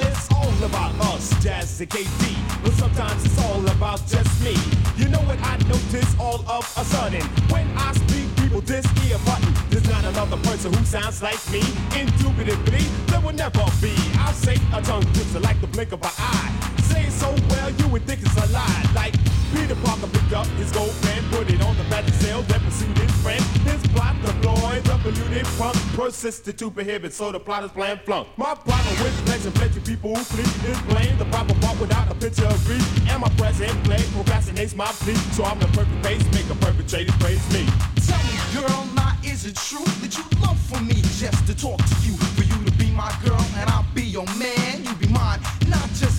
it's 0.00 0.32
all 0.32 0.64
about 0.64 0.94
us, 1.12 1.42
Jazz 1.42 1.80
and 1.80 1.90
KD. 1.90 2.62
But 2.62 2.72
sometimes 2.72 3.24
it's 3.24 3.38
all 3.44 3.66
about 3.68 4.06
just 4.06 4.42
me. 4.42 4.56
You 4.96 5.08
know 5.08 5.20
what 5.20 5.38
I 5.42 5.56
notice 5.68 6.18
all 6.18 6.40
of 6.48 6.64
a 6.76 6.84
sudden? 6.84 7.22
When 7.50 7.66
I 7.76 7.92
speak, 7.92 8.27
people 8.60 8.76
this 8.76 9.10
ear 9.10 9.18
button. 9.24 9.52
There's 9.70 9.88
not 9.88 10.04
another 10.04 10.36
person 10.38 10.72
who 10.72 10.84
sounds 10.84 11.22
like 11.22 11.38
me. 11.50 11.62
Indubitably, 11.98 12.84
there 13.06 13.20
will 13.20 13.34
never 13.34 13.64
be. 13.80 13.94
I'll 14.18 14.32
say 14.32 14.56
a 14.74 14.82
tongue 14.82 15.02
twister 15.12 15.40
like 15.40 15.60
the 15.60 15.66
blink 15.66 15.92
of 15.92 16.02
an 16.02 16.10
eye. 16.18 16.67
Say 16.90 17.06
it 17.06 17.12
so 17.12 17.34
well, 17.50 17.70
you 17.70 17.88
would 17.88 18.04
think 18.06 18.20
it's 18.22 18.36
a 18.36 18.52
lie. 18.52 18.84
Like 18.94 19.14
Peter 19.54 19.76
Parker 19.76 20.06
picked 20.08 20.32
up 20.32 20.46
his 20.58 20.70
gold 20.72 20.94
pen, 21.02 21.22
put 21.30 21.50
it 21.50 21.62
on 21.62 21.76
the 21.76 21.84
back 21.84 22.06
sale, 22.20 22.42
then 22.42 22.60
pursued 22.60 22.96
his 22.98 23.10
friend. 23.22 23.42
His 23.64 23.80
plot 23.92 24.16
deployed, 24.24 24.84
the 24.84 24.98
polluted 25.02 25.46
punk 25.58 25.76
persisted 25.94 26.58
to 26.58 26.70
prohibit, 26.70 27.12
so 27.12 27.32
the 27.32 27.40
plot 27.40 27.64
is 27.64 27.70
plan 27.72 27.98
flunk. 28.04 28.28
My 28.36 28.54
problem 28.54 28.94
with 29.02 29.16
plenty, 29.26 29.50
plenty 29.50 29.80
people 29.80 30.14
who 30.14 30.22
flee 30.22 30.70
is 30.70 30.80
blame 30.82 31.16
the 31.18 31.24
proper 31.26 31.54
part 31.60 31.80
without 31.80 32.10
a 32.10 32.14
picture 32.14 32.46
of 32.46 32.62
grief. 32.64 32.84
And 33.08 33.22
my 33.22 33.28
present 33.36 33.72
play 33.84 34.02
procrastinates 34.14 34.74
my 34.76 34.86
plea, 35.02 35.14
so 35.32 35.44
I'm 35.44 35.58
the 35.58 35.66
perfect 35.68 36.04
face, 36.04 36.24
make 36.32 36.48
a 36.50 36.54
perpetrator 36.56 37.12
praise 37.18 37.42
me. 37.52 37.66
Tell 38.06 38.22
me, 38.28 38.36
girl, 38.54 38.86
now 38.94 39.16
is 39.24 39.46
it 39.46 39.56
true 39.56 39.84
that 40.02 40.16
you 40.16 40.24
love 40.40 40.58
for 40.68 40.80
me 40.82 41.00
just 41.16 41.46
to 41.46 41.54
talk 41.56 41.78
to 41.78 41.96
you? 42.04 42.16
For 42.36 42.44
you 42.44 42.64
to 42.64 42.72
be 42.72 42.90
my 42.90 43.12
girl 43.24 43.44
and 43.56 43.68
I'll 43.70 43.86
be 43.94 44.02
your 44.02 44.26
man. 44.36 44.84
You 44.84 44.94
be 44.94 45.08
mine, 45.08 45.40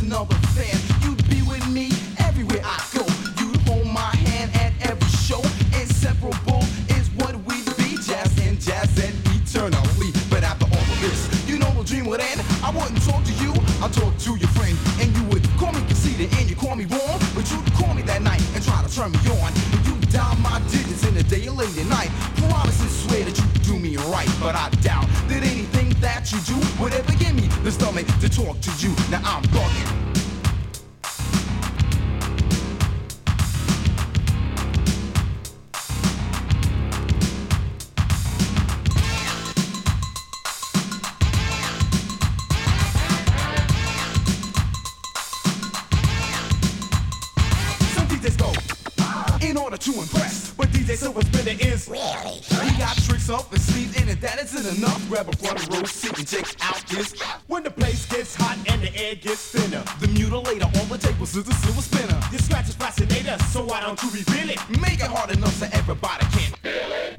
another 0.10 0.42
fan. 0.58 0.74
You'd 1.04 1.22
be 1.30 1.44
with 1.44 1.66
me 1.70 1.92
everywhere 2.18 2.62
I 2.66 2.82
go. 2.98 3.06
You'd 3.38 3.62
hold 3.70 3.86
my 3.86 4.10
hand 4.26 4.50
at 4.56 4.74
every 4.90 5.08
show. 5.22 5.42
Inseparable 5.78 6.66
is 6.98 7.14
what 7.22 7.38
we'd 7.46 7.70
be. 7.78 7.94
Jazz 8.02 8.34
and 8.42 8.60
jazz 8.60 8.90
and 8.98 9.14
eternally. 9.38 10.10
But 10.32 10.42
after 10.44 10.66
all 10.66 10.82
of 10.82 11.00
this, 11.00 11.30
you 11.48 11.60
know 11.60 11.70
the 11.78 11.84
dream 11.84 12.08
would 12.08 12.22
end. 12.22 12.42
I 12.64 12.72
wouldn't 12.72 13.02
talk 13.06 13.24
to 13.24 13.34
you, 13.38 13.54
I'd 13.86 13.94
talk 13.94 14.18
to 14.26 14.32
your 14.36 14.50
friend. 14.58 14.76
And 15.00 15.16
you 15.16 15.24
would 15.30 15.46
call 15.62 15.74
me 15.74 15.82
conceited 15.86 16.34
and 16.40 16.50
you 16.50 16.56
call 16.56 16.76
me 16.76 16.86
wrong. 16.86 17.20
But 17.36 17.46
you'd 17.52 17.72
call 17.78 17.94
me 17.94 18.02
that 18.10 18.24
night 18.24 18.42
and 18.56 18.64
try 18.66 18.82
to 18.82 18.90
turn 18.90 19.12
me 19.12 19.22
on. 19.38 19.54
And 19.54 19.82
you 19.86 19.94
dial 20.10 20.36
my 20.38 20.58
digits 20.74 21.06
in 21.06 21.14
the 21.14 21.24
day 21.24 21.46
or 21.48 21.54
late 21.54 21.78
at 21.78 21.86
night. 21.86 22.10
Promise 22.50 22.82
and 22.82 22.90
swear 22.90 23.24
that 23.26 23.38
you'd 23.38 23.62
do 23.62 23.78
me 23.78 23.98
right. 24.10 24.30
But 24.42 24.56
I 24.56 24.70
doubt 24.82 25.06
that 25.30 25.44
anything 25.44 25.94
that 26.02 26.32
you 26.32 26.40
do 26.50 26.58
would 26.82 26.94
ever 26.94 27.14
give 27.14 27.36
me 27.36 27.49
the 27.70 27.76
stomach 27.76 28.08
to 28.20 28.30
talk 28.30 28.60
to 28.62 28.72
you. 28.80 28.90
Now 29.12 29.22
I'm 29.24 29.44
bugging. 29.44 30.06
To 49.80 49.94
impress, 49.94 50.52
but 50.56 50.68
DJ 50.72 50.98
Silver 50.98 51.22
Spinner 51.22 51.58
is 51.62 51.88
really. 51.88 52.49
He 53.30 53.36
got 53.36 53.42
tricks 53.42 53.46
up 53.46 53.54
his 53.54 53.74
sleeve, 53.74 53.98
and 54.02 54.10
if 54.10 54.22
that 54.22 54.42
isn't 54.42 54.78
enough, 54.78 55.08
grab 55.08 55.30
a 55.30 55.38
front 55.38 55.68
row 55.70 55.84
seat 55.84 56.18
and 56.18 56.28
check 56.28 56.46
out 56.62 56.82
this. 56.88 57.14
When 57.48 57.64
the 57.64 57.70
place 57.70 58.06
gets 58.08 58.36
hot 58.36 58.58
and 58.68 58.82
the 58.82 58.96
air 58.96 59.16
gets 59.16 59.52
thinner, 59.52 59.84
The 60.00 60.08
mutilator 60.08 60.66
on 60.82 60.90
the 60.90 60.98
table 60.98 61.24
is 61.24 61.34
the 61.34 61.54
silver 61.54 61.82
spinner. 61.82 62.20
your 62.32 62.40
scratch 62.42 62.70
is 62.70 62.76
fascinator, 62.76 63.38
so 63.46 63.64
why 63.64 63.82
don't 63.82 64.02
you 64.02 64.10
reveal 64.10 64.50
it? 64.50 64.60
Make 64.82 65.00
it 65.00 65.12
hard 65.12 65.30
enough 65.32 65.54
so 65.54 65.68
everybody 65.72 66.26
can. 66.34 67.19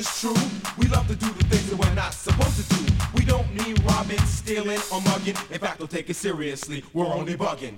is 0.00 0.20
true. 0.20 0.34
We 0.78 0.86
love 0.88 1.06
to 1.08 1.14
do 1.14 1.26
the 1.26 1.44
things 1.44 1.68
that 1.68 1.78
we're 1.78 1.94
not 1.94 2.14
supposed 2.14 2.56
to 2.56 2.74
do. 2.74 2.92
We 3.14 3.24
don't 3.24 3.48
mean 3.54 3.76
robbing, 3.84 4.18
stealing, 4.20 4.80
or 4.92 5.00
mugging. 5.02 5.36
In 5.50 5.58
fact, 5.58 5.78
don't 5.78 5.90
take 5.90 6.08
it 6.08 6.16
seriously. 6.16 6.82
We're 6.94 7.06
only 7.06 7.36
bugging. 7.36 7.76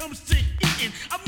Comes 0.00 0.20
to 0.20 0.34
eating, 0.34 0.92
I'm 1.12 1.20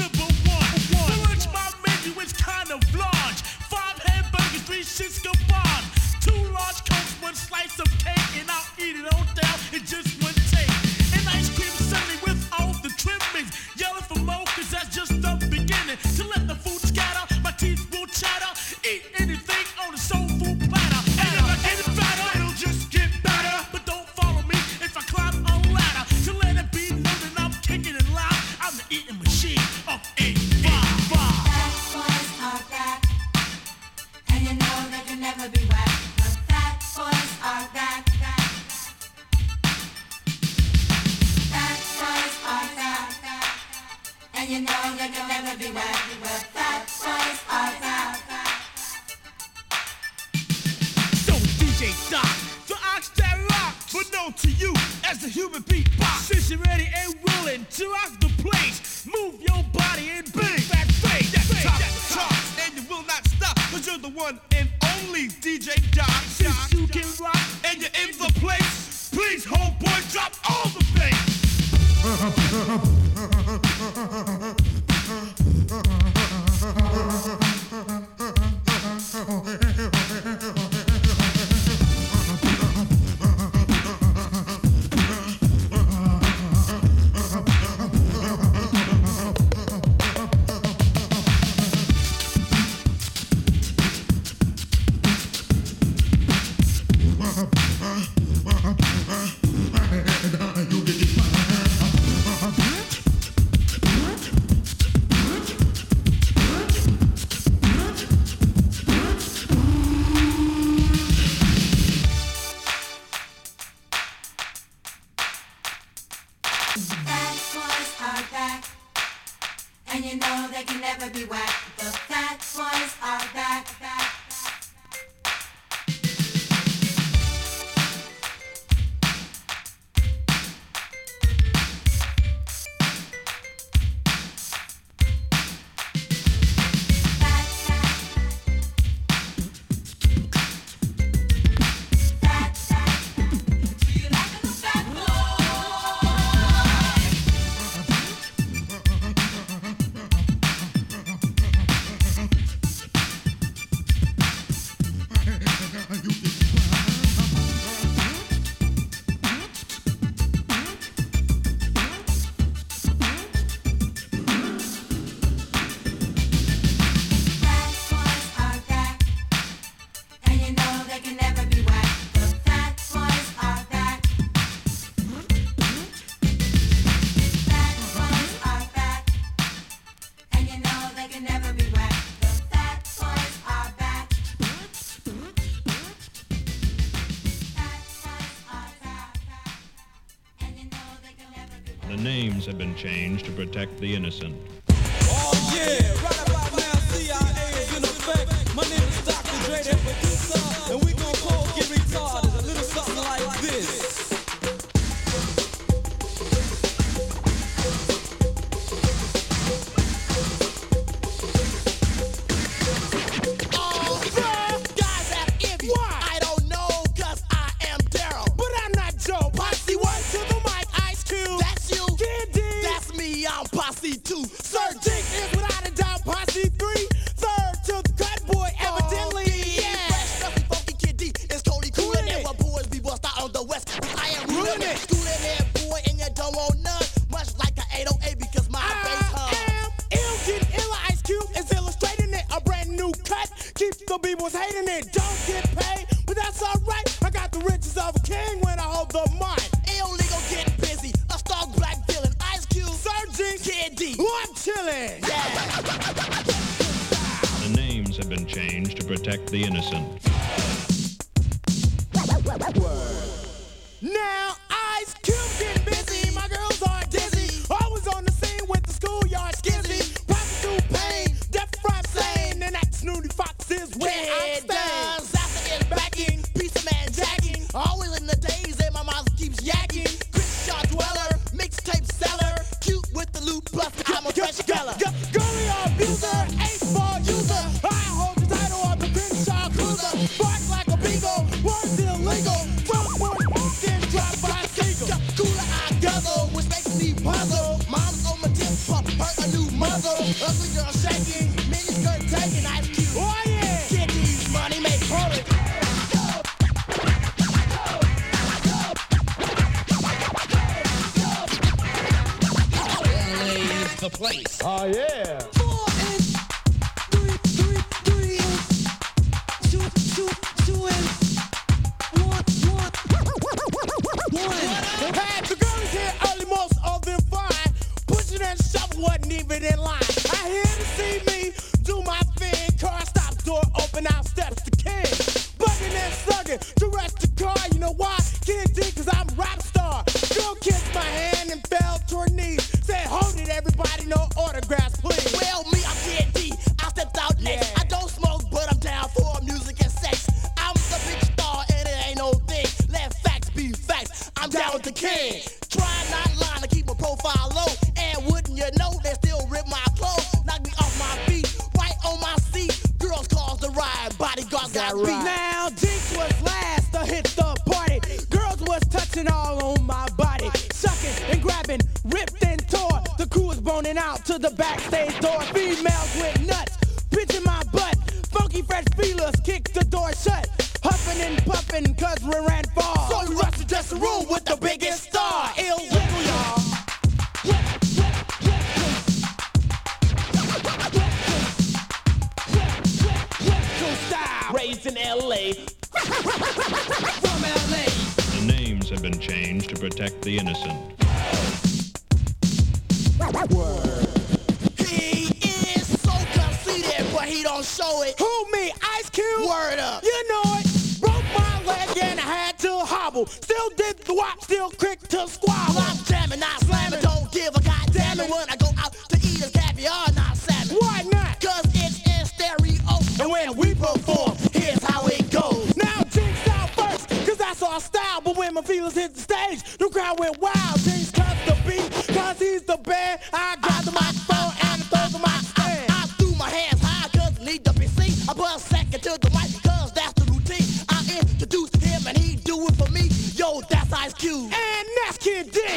changed 192.82 193.24
to 193.24 193.30
protect 193.30 193.78
the 193.78 193.94
innocent. 193.94 194.34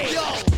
Yo. 0.03 0.54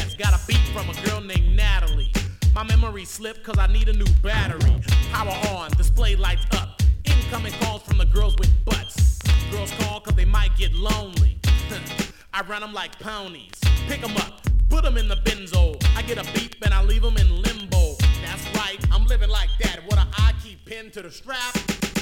dance. 0.00 0.14
Got 0.14 0.34
a 0.34 0.46
beat 0.46 0.60
from 0.72 0.88
a 0.88 1.08
girl 1.08 1.20
named 1.20 1.56
Natalie. 1.56 2.12
My 2.54 2.62
memory 2.64 3.04
slipped 3.04 3.44
cause 3.44 3.58
I 3.58 3.66
need 3.66 3.88
a 3.88 3.92
new 3.92 4.10
battery. 4.22 4.80
Power 5.12 5.36
on, 5.54 5.70
display 5.72 6.16
lights 6.16 6.46
up. 6.52 6.82
Incoming 7.04 7.52
calls 7.60 7.82
from 7.82 7.98
the 7.98 8.06
girls 8.06 8.36
with 8.38 8.52
butts. 8.64 9.18
Girls 9.50 9.72
call 9.80 10.00
cause 10.00 10.14
they 10.14 10.24
might 10.24 10.56
get 10.56 10.72
lonely. 10.72 11.38
I 12.34 12.42
run 12.42 12.60
them 12.60 12.72
like 12.72 12.98
ponies. 12.98 13.52
Pick 13.88 14.00
them 14.00 14.16
up, 14.16 14.42
put 14.68 14.84
them 14.84 14.96
in 14.96 15.08
the 15.08 15.16
benzo. 15.16 15.82
I 15.96 16.02
get 16.02 16.18
a 16.18 16.32
beep 16.32 16.56
and 16.62 16.72
I 16.74 16.82
leave 16.82 17.02
them 17.02 17.16
in 17.16 17.42
limbo. 17.42 17.96
That's 18.22 18.44
right, 18.56 18.78
I'm 18.92 19.04
living 19.06 19.30
like 19.30 19.50
that. 19.60 19.80
What 19.86 19.98
I 19.98 20.32
keep 20.42 20.64
pinned 20.64 20.92
to 20.94 21.02
the 21.02 21.10
strap, 21.10 21.54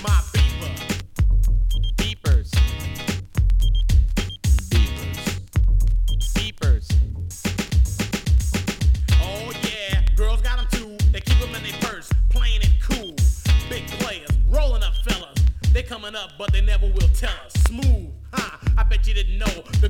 my 0.03 0.21
beeper. 0.33 0.88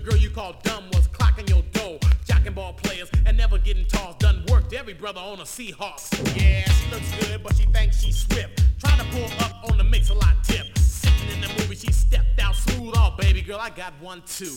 girl 0.08 0.18
you 0.18 0.30
call 0.30 0.54
dumb 0.62 0.84
was 0.94 1.06
clocking 1.08 1.48
your 1.48 1.62
dough. 1.72 1.98
Jocking 2.24 2.54
ball 2.54 2.72
players 2.72 3.10
and 3.26 3.36
never 3.36 3.58
getting 3.58 3.86
tossed. 3.86 4.20
Done 4.20 4.44
worked 4.50 4.72
every 4.72 4.94
brother 4.94 5.20
on 5.20 5.40
a 5.40 5.42
Seahawks. 5.42 6.08
Yeah, 6.36 6.68
she 6.70 6.90
looks 6.90 7.10
good, 7.26 7.42
but 7.42 7.54
she 7.56 7.64
thinks 7.64 8.02
she's 8.02 8.16
swift. 8.16 8.62
Trying 8.78 8.98
to 8.98 9.04
pull 9.06 9.28
up 9.44 9.70
on 9.70 9.78
the 9.78 9.84
mix 9.84 10.10
a 10.10 10.14
lot 10.14 10.42
tip. 10.42 10.66
Sitting 10.78 11.30
in 11.34 11.40
the 11.40 11.48
movie, 11.60 11.74
she 11.74 11.92
stepped 11.92 12.40
out 12.40 12.54
smooth. 12.54 12.94
Oh, 12.96 13.14
baby 13.18 13.42
girl, 13.42 13.58
I 13.60 13.70
got 13.70 13.92
one 14.00 14.22
too. 14.26 14.54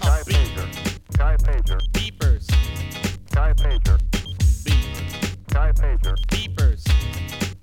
Guy. 0.00 0.22
Pager. 0.26 0.92
Sky 1.12 1.36
Pager. 1.36 1.78
Beepers. 1.92 2.50
Sky 3.30 3.52
Pager. 3.56 3.98
Beep. 4.64 4.84
Sky 5.50 5.72
Pager. 5.72 6.14
Beepers. 6.28 6.82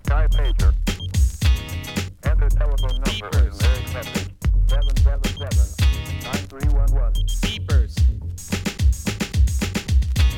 Sky 0.05 0.27
Pager. 0.27 0.73
Enter 2.23 2.49
telephone 2.49 3.01
number 3.01 3.09
Beepers. 3.09 3.55
777. 3.89 5.74
311. 6.59 7.23
Beepers. 7.41 7.97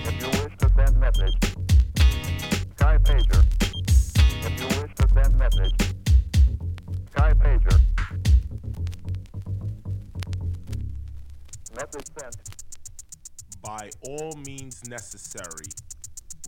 If 0.08 0.16
you 0.20 0.30
wish 0.42 0.58
to 0.58 0.68
send 0.76 1.00
message, 1.00 1.36
Sky 2.76 2.98
Pager. 2.98 3.44
If 4.44 4.60
you 4.60 4.68
wish 4.82 4.96
to 4.96 5.08
send 5.14 5.38
message, 5.38 5.76
Sky 7.12 7.34
Pager. 7.34 7.80
Message 11.76 12.08
sent. 12.20 12.38
By 13.62 13.92
all 14.02 14.34
means 14.44 14.88
necessary. 14.90 15.68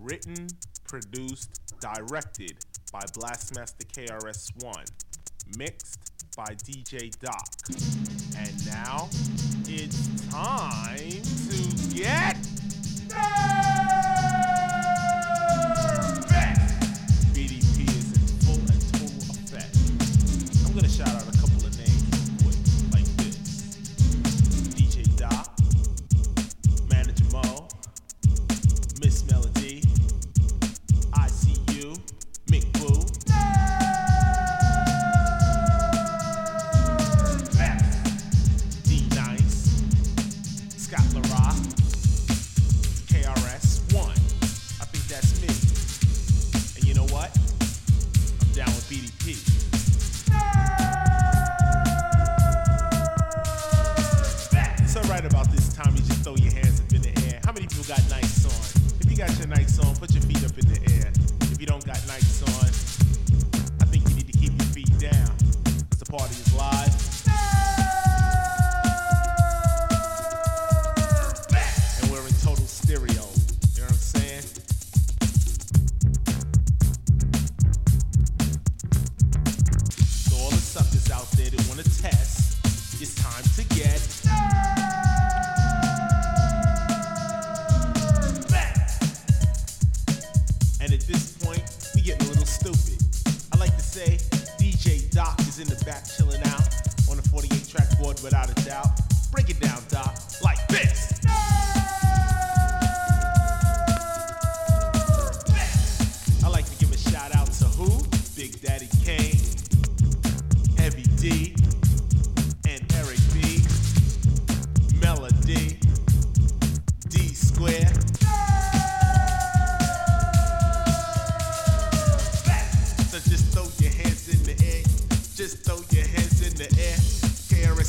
Written, 0.02 0.48
produced, 0.88 1.62
directed 1.80 2.58
by 2.92 3.02
Blastmaster 3.02 3.86
KRS-One. 3.86 4.86
Mixed 5.58 6.19
by 6.40 6.56
DJ 6.56 7.12
Doc. 7.20 7.50
And 8.38 8.66
now 8.66 9.10
it's 9.68 10.08
time 10.32 11.22
to 11.50 11.94
get 11.94 12.38
nerdy! 13.10 13.79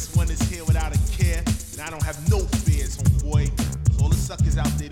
This 0.00 0.16
one 0.16 0.30
is 0.30 0.40
here 0.48 0.64
without 0.64 0.96
a 0.96 0.98
care, 1.12 1.44
and 1.72 1.80
I 1.82 1.90
don't 1.90 2.02
have 2.02 2.16
no 2.30 2.38
fears, 2.64 2.96
homeboy. 2.96 3.52
All 4.00 4.08
the 4.08 4.16
suckers 4.16 4.56
out 4.56 4.72
there 4.78 4.88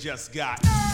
just 0.00 0.32
got. 0.32 0.89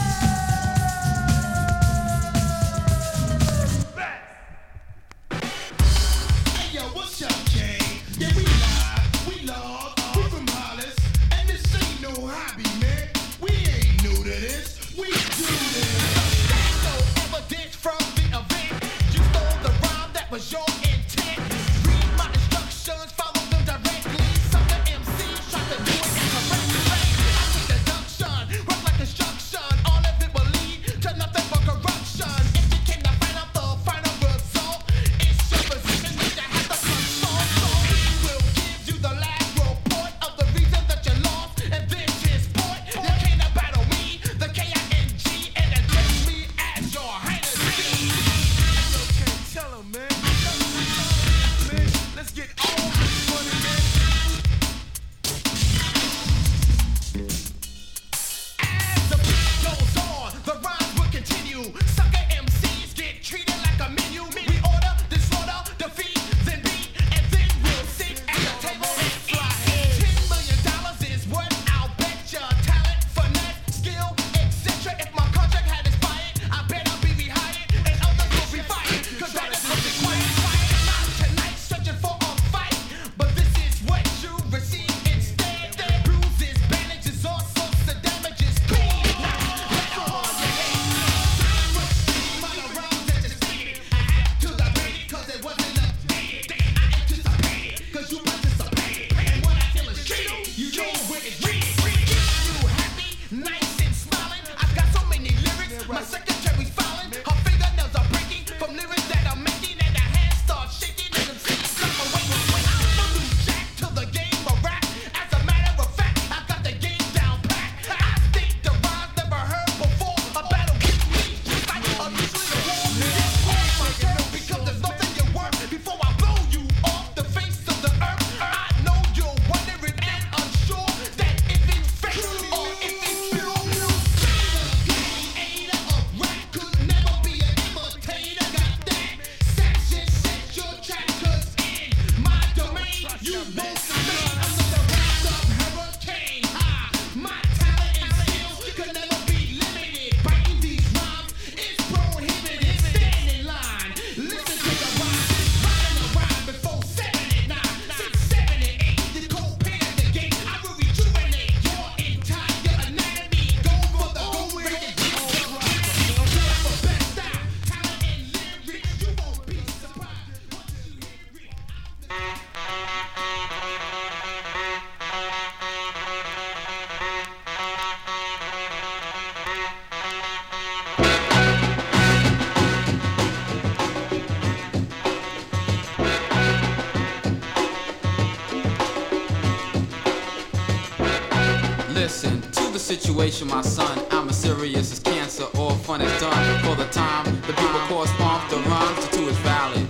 Situation, 193.17 193.49
my 193.49 193.63
son. 193.63 193.99
I'm 194.11 194.29
as 194.29 194.37
serious 194.37 194.93
as 194.93 194.99
cancer. 194.99 195.47
All 195.57 195.71
fun 195.71 196.03
is 196.03 196.21
done 196.21 196.65
for 196.65 196.75
the 196.77 196.87
time. 196.91 197.25
The 197.47 197.55
people 197.55 197.81
correspond 197.89 198.51
the 198.51 198.59
rhymes. 198.69 199.07
The 199.07 199.17
two 199.17 199.29
is 199.29 199.39
valid. 199.39 199.87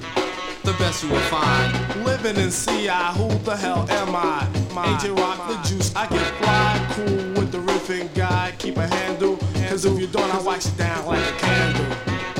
The 0.62 0.72
best 0.74 1.02
you 1.02 1.10
will 1.10 1.26
find. 1.28 2.04
Living 2.04 2.36
in 2.36 2.50
CI, 2.50 3.02
who 3.18 3.28
the 3.42 3.56
hell 3.56 3.84
am 3.90 4.14
I? 4.14 4.46
My, 4.72 4.86
AJ 4.86 5.18
Rock 5.18 5.48
the 5.48 5.56
juice, 5.68 5.92
I 5.96 6.06
get 6.06 6.26
fly, 6.38 6.70
cool 6.94 7.16
with 7.34 7.50
the 7.50 7.58
riffing 7.58 8.14
guy, 8.14 8.54
keep 8.58 8.76
a 8.76 8.86
handle. 8.86 9.36
Cause 9.68 9.84
if 9.84 9.98
you 9.98 10.06
don't, 10.06 10.32
I 10.32 10.40
wax 10.42 10.66
it 10.68 10.76
down 10.78 11.04
like 11.06 11.18
a 11.18 11.36
candle. 11.38 11.90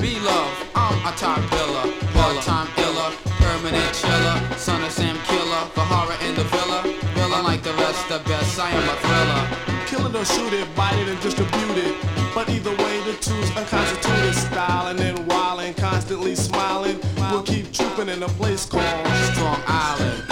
Be 0.00 0.20
love, 0.20 0.54
I'm 0.76 0.98
a 1.04 1.12
top 1.16 1.40
biller. 1.50 1.86
All 2.14 2.40
time 2.42 2.68
iller, 2.78 3.10
permanent 3.42 3.92
chiller. 3.92 4.36
Son 4.56 4.82
of 4.84 4.92
Sam 4.92 5.18
Killer, 5.26 5.62
the 5.74 5.84
horror 5.90 6.16
in 6.26 6.36
the 6.36 6.44
villa. 6.44 6.82
Villa 7.14 7.42
like 7.42 7.62
the 7.64 7.74
rest, 7.74 8.08
the 8.08 8.20
best. 8.30 8.58
I 8.60 8.70
am 8.70 8.88
a 8.88 8.96
thriller. 9.02 9.75
Or 10.16 10.24
shoot 10.24 10.52
it, 10.54 10.66
bite 10.74 10.98
it 10.98 11.08
and 11.08 11.20
distribute 11.20 11.76
it. 11.76 11.94
But 12.34 12.48
either 12.48 12.70
way, 12.70 13.00
the 13.04 13.12
two's 13.20 13.54
unconstituted 13.54 14.34
style. 14.34 14.86
And 14.86 14.98
then 14.98 15.14
wildin', 15.28 15.76
constantly 15.76 16.34
smiling. 16.34 16.98
We'll 17.30 17.42
keep 17.42 17.70
trooping 17.70 18.08
in 18.08 18.22
a 18.22 18.28
place 18.28 18.64
called 18.64 19.06
Strong 19.34 19.60
Island. 19.66 20.22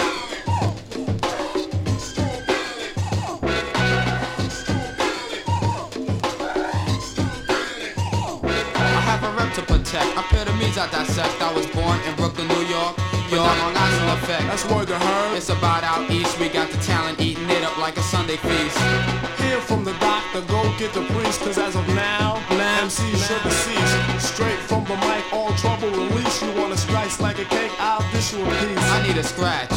I 8.73 9.01
have 9.05 9.23
a 9.23 9.31
rep 9.37 9.53
to 9.53 9.61
protect. 9.61 10.17
Epitomes 10.17 10.77
I 10.79 10.89
dissect. 10.89 11.39
I 11.43 11.53
was 11.53 11.67
born 11.67 11.99
in 12.07 12.15
Brooklyn, 12.15 12.47
New 12.47 12.65
York. 12.65 12.97
Not 13.31 13.57
Long 13.57 13.75
Island 13.75 14.23
effect. 14.23 14.43
That's 14.43 14.65
word 14.65 14.87
to 14.87 14.97
her. 14.97 15.35
It's 15.35 15.49
about 15.49 15.83
out 15.83 16.09
east. 16.09 16.39
We 16.39 16.47
got 16.49 16.71
the 16.71 16.77
talent 16.77 17.19
eating 17.19 17.34
feast. 18.33 18.77
Hear 19.39 19.59
from 19.61 19.83
the 19.83 19.93
doctor, 19.99 20.41
go 20.47 20.63
get 20.77 20.93
the 20.93 21.05
priest. 21.13 21.41
Cause 21.41 21.57
as 21.57 21.75
of 21.75 21.87
now, 21.89 22.41
MC 22.49 23.03
should 23.11 23.51
cease. 23.51 23.93
Straight 24.19 24.59
from 24.59 24.83
the 24.85 24.95
mic, 24.97 25.23
all 25.31 25.53
trouble 25.53 25.91
release. 25.91 26.41
You 26.41 26.51
wanna 26.53 26.77
slice 26.77 27.21
like 27.21 27.37
a 27.37 27.45
cake, 27.45 27.71
I'll 27.79 28.01
dish 28.11 28.33
you 28.33 28.43
a 28.43 28.49
piece. 28.49 28.77
I 28.79 29.07
need 29.07 29.17
a 29.17 29.23
scratch. 29.23 29.69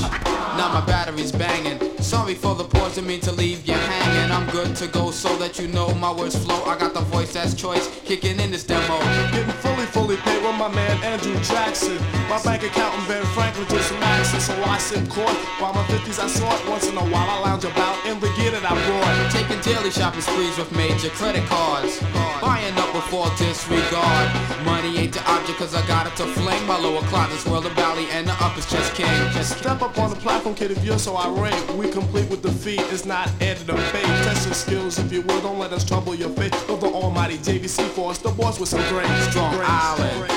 Now 0.57 0.73
my 0.73 0.85
battery's 0.87 1.33
banging. 1.33 1.88
Sorry 2.09 2.33
for 2.33 2.55
the 2.55 2.65
pause, 2.65 2.95
didn't 2.95 3.09
mean 3.09 3.21
to 3.21 3.33
leave 3.33 3.69
you 3.69 3.75
hanging. 3.75 4.33
I'm 4.33 4.49
good 4.49 4.75
to 4.77 4.87
go 4.87 5.11
so 5.11 5.29
that 5.37 5.59
you 5.59 5.69
know 5.69 5.93
my 5.97 6.11
words 6.11 6.43
flow. 6.43 6.65
I 6.65 6.79
got 6.79 6.95
the 6.95 7.03
voice 7.03 7.35
that's 7.35 7.53
choice, 7.53 7.87
kicking 8.07 8.41
in 8.41 8.51
this 8.51 8.65
demo. 8.65 8.99
Getting 9.31 9.53
fully, 9.61 9.85
fully 9.85 10.17
paid 10.17 10.43
with 10.43 10.57
my 10.57 10.73
man 10.73 10.97
Andrew 11.05 11.35
Jackson. 11.45 11.99
My 12.31 12.41
bank 12.43 12.63
accountant 12.63 13.07
Ben 13.09 13.23
Franklin 13.37 13.69
just 13.69 13.93
maxing, 13.93 14.41
so 14.41 14.55
I 14.65 14.79
sit 14.79 15.07
court. 15.11 15.37
While 15.61 15.75
my 15.75 15.85
50s 15.85 16.19
I 16.19 16.29
sort, 16.29 16.57
once 16.67 16.89
in 16.89 16.97
a 16.97 17.07
while 17.13 17.29
I 17.29 17.41
lounge 17.45 17.65
about 17.65 18.01
in 18.07 18.19
the 18.21 18.33
gear 18.41 18.53
that 18.53 18.65
I 18.65 18.73
brought. 18.89 19.31
Taking 19.31 19.61
daily 19.61 19.91
shopping 19.91 20.23
sprees 20.23 20.57
with 20.57 20.73
major 20.73 21.11
credit 21.11 21.45
cards. 21.45 22.01
Buying 22.41 22.73
up 22.79 22.89
with 22.95 23.13
all 23.13 23.29
disregard. 23.37 24.27
Money 24.65 24.97
ain't 24.97 25.13
the 25.13 25.21
object 25.29 25.59
cause 25.59 25.75
I 25.75 25.87
got 25.87 26.07
it 26.07 26.17
to 26.17 26.25
fling. 26.25 26.65
My 26.67 26.79
lower 26.79 27.03
closet's 27.13 27.45
world 27.45 27.67
of 27.67 27.73
valley 27.73 28.07
and 28.13 28.27
the 28.27 28.37
upper's 28.41 28.65
just 28.65 28.95
king. 28.95 29.13
Just 29.33 29.59
Step 29.59 29.83
up 29.83 29.99
on 29.99 30.09
the 30.09 30.17
platform, 30.17 30.55
kid, 30.55 30.71
if 30.71 30.83
you're 30.85 30.99
so 30.99 31.17
irate. 31.17 31.59
We 31.75 31.91
complete 32.01 32.31
with 32.31 32.43
defeat, 32.43 32.81
it's 32.93 33.05
not 33.05 33.29
added 33.43 33.69
or 33.69 33.77
fate. 33.91 34.05
Test 34.25 34.47
your 34.47 34.55
skills 34.55 34.99
if 35.01 35.13
you 35.13 35.23
will, 35.23 35.41
don't 35.41 35.59
let 35.59 35.73
us 35.73 35.85
trouble 35.85 36.15
your 36.15 36.31
faith. 36.31 36.55
Of 36.71 36.81
the 36.81 36.87
almighty 36.87 37.39
JVC 37.39 37.89
force, 37.89 38.19
the 38.19 38.31
boss 38.31 38.61
with 38.61 38.69
some 38.69 38.83
great 38.89 39.09
Strong 39.31 39.57
great- 39.57 39.69
Island. 39.69 40.33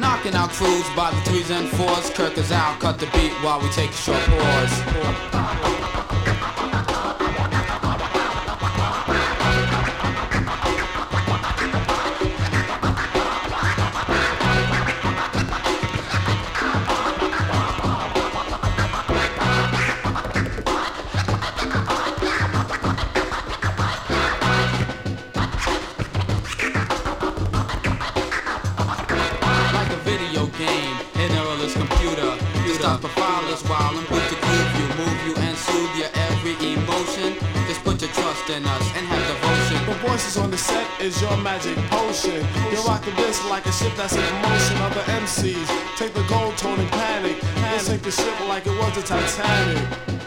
Knocking 0.00 0.34
out 0.34 0.50
crews 0.50 0.88
by 0.96 1.10
the 1.10 1.20
threes 1.30 1.50
and 1.50 1.68
fours. 1.68 2.10
Kirk 2.10 2.38
is 2.38 2.50
out, 2.50 2.80
cut 2.80 2.98
the 2.98 3.06
beat 3.06 3.32
while 3.44 3.60
we 3.60 3.68
take 3.70 3.90
a 3.90 3.92
short 3.92 4.20
pause. 4.20 5.81
Is 41.02 41.20
your 41.20 41.36
magic 41.38 41.76
potion. 41.90 42.46
You 42.70 42.80
rock 42.86 43.04
the 43.04 43.10
disc 43.12 43.48
like 43.50 43.66
a 43.66 43.72
ship 43.72 43.92
that's 43.96 44.14
in 44.14 44.34
motion. 44.42 44.76
Other 44.78 45.00
MCs 45.20 45.96
take 45.96 46.14
the 46.14 46.24
gold 46.28 46.56
tone 46.56 46.78
and 46.78 46.90
panic. 46.90 47.36
Sink 47.80 48.02
the 48.02 48.12
ship 48.12 48.38
like 48.48 48.66
it 48.66 48.78
was 48.78 48.94
the 48.94 49.02
Titanic. 49.02 50.21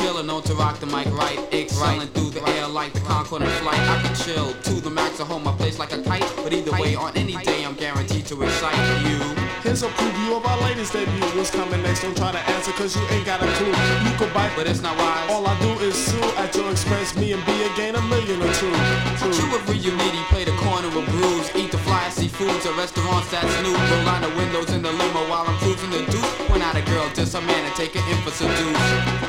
Taylor 0.00 0.22
known 0.22 0.42
to 0.44 0.54
rock 0.54 0.80
the 0.80 0.86
mic 0.86 1.04
right, 1.12 1.38
excelling 1.52 2.08
through 2.08 2.30
the 2.30 2.42
air 2.56 2.66
like 2.66 2.94
the 2.94 3.00
Concorde 3.00 3.42
in 3.42 3.48
flight. 3.60 3.78
I 3.78 4.00
can 4.00 4.14
chill 4.16 4.54
to 4.54 4.80
the 4.80 4.88
max, 4.88 5.20
I 5.20 5.24
hold 5.24 5.44
my 5.44 5.52
place 5.52 5.78
like 5.78 5.92
a 5.92 6.02
kite. 6.02 6.24
But 6.42 6.54
either 6.54 6.72
way, 6.72 6.94
on 6.94 7.14
any 7.18 7.36
day, 7.44 7.66
I'm 7.66 7.74
guaranteed 7.74 8.24
to 8.32 8.42
excite 8.42 8.80
you. 9.04 9.18
Here's 9.60 9.82
a 9.82 9.88
preview 9.88 10.38
of 10.38 10.46
our 10.46 10.58
latest 10.62 10.94
debut. 10.94 11.20
What's 11.36 11.50
coming 11.50 11.82
next? 11.82 12.00
Don't 12.00 12.16
try 12.16 12.32
to 12.32 12.38
answer 12.38 12.72
cause 12.72 12.96
you 12.96 13.04
ain't 13.10 13.26
got 13.26 13.42
a 13.42 13.46
clue. 13.60 13.76
You 14.08 14.16
could 14.16 14.32
bite, 14.32 14.52
but 14.56 14.66
it's 14.66 14.80
not 14.80 14.96
wise. 14.96 15.30
All 15.30 15.46
I 15.46 15.52
do 15.60 15.68
is 15.84 15.94
sue 15.94 16.24
at 16.40 16.56
your 16.56 16.70
expense. 16.70 17.14
Me 17.16 17.34
and 17.34 17.44
B 17.44 17.52
again, 17.74 17.94
a 17.94 18.02
million 18.08 18.40
or 18.40 18.52
two. 18.54 18.72
True 19.20 19.52
every 19.52 19.76
you 19.76 19.92
need, 19.92 20.14
he 20.16 20.24
play 20.32 20.44
the 20.44 20.56
corner 20.64 20.88
with 20.96 21.04
brews. 21.12 21.54
Eat 21.54 21.72
the 21.72 21.78
fly 21.78 21.99
seafoods 22.40 22.66
at 22.66 22.76
restaurants 22.76 23.30
that's 23.30 23.62
new. 23.62 23.72
Roll 23.72 24.04
down 24.04 24.22
the 24.22 24.28
windows 24.36 24.70
in 24.70 24.82
the 24.82 24.90
limo 24.90 25.28
while 25.28 25.46
I'm 25.46 25.56
cruising 25.58 25.90
the 25.90 26.04
deuce. 26.10 26.34
Point 26.48 26.62
out 26.62 26.76
a 26.76 26.82
girl, 26.82 27.08
just 27.14 27.34
a 27.34 27.40
man 27.40 27.64
and 27.64 27.74
take 27.74 27.94
an 27.94 28.02
in 28.08 28.16
for 28.22 28.30
seduce. 28.30 28.78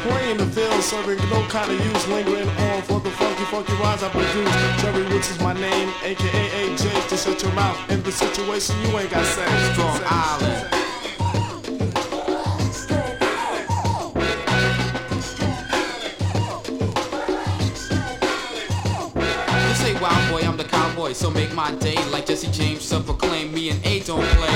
Playing 0.04 0.38
the 0.38 0.46
field, 0.48 0.82
serving 0.84 1.18
no 1.30 1.46
kind 1.48 1.72
of 1.72 1.80
use. 1.86 2.08
Lingering 2.08 2.50
on 2.50 2.82
for 2.84 3.00
the 3.00 3.12
funky, 3.12 3.44
funky 3.46 3.74
rhymes 3.74 4.04
I 4.04 4.10
produce. 4.10 4.82
Jerry 4.82 5.04
Woods 5.14 5.30
is 5.30 5.40
my 5.40 5.54
name, 5.54 5.90
aka 6.04 6.44
AJ. 6.64 7.10
Just 7.10 7.26
shut 7.26 7.42
your 7.42 7.54
mouth. 7.54 7.78
In 7.90 8.02
the 8.04 8.12
situation, 8.12 8.76
you 8.82 8.98
ain't 8.98 9.12
got 9.12 9.26
say. 9.26 9.46
Strong 9.74 10.02
Island. 10.06 10.71
I'm 21.02 21.08
the 21.08 21.14
cowboy, 21.14 21.14
so 21.14 21.32
make 21.32 21.54
my 21.54 21.74
day 21.76 21.96
like 22.12 22.28
Jesse 22.28 22.52
James 22.52 22.84
so 22.84 23.02
proclaim 23.02 23.54
me 23.54 23.70
and 23.70 23.86
A 23.86 24.02
don't 24.02 24.24
play. 24.38 24.50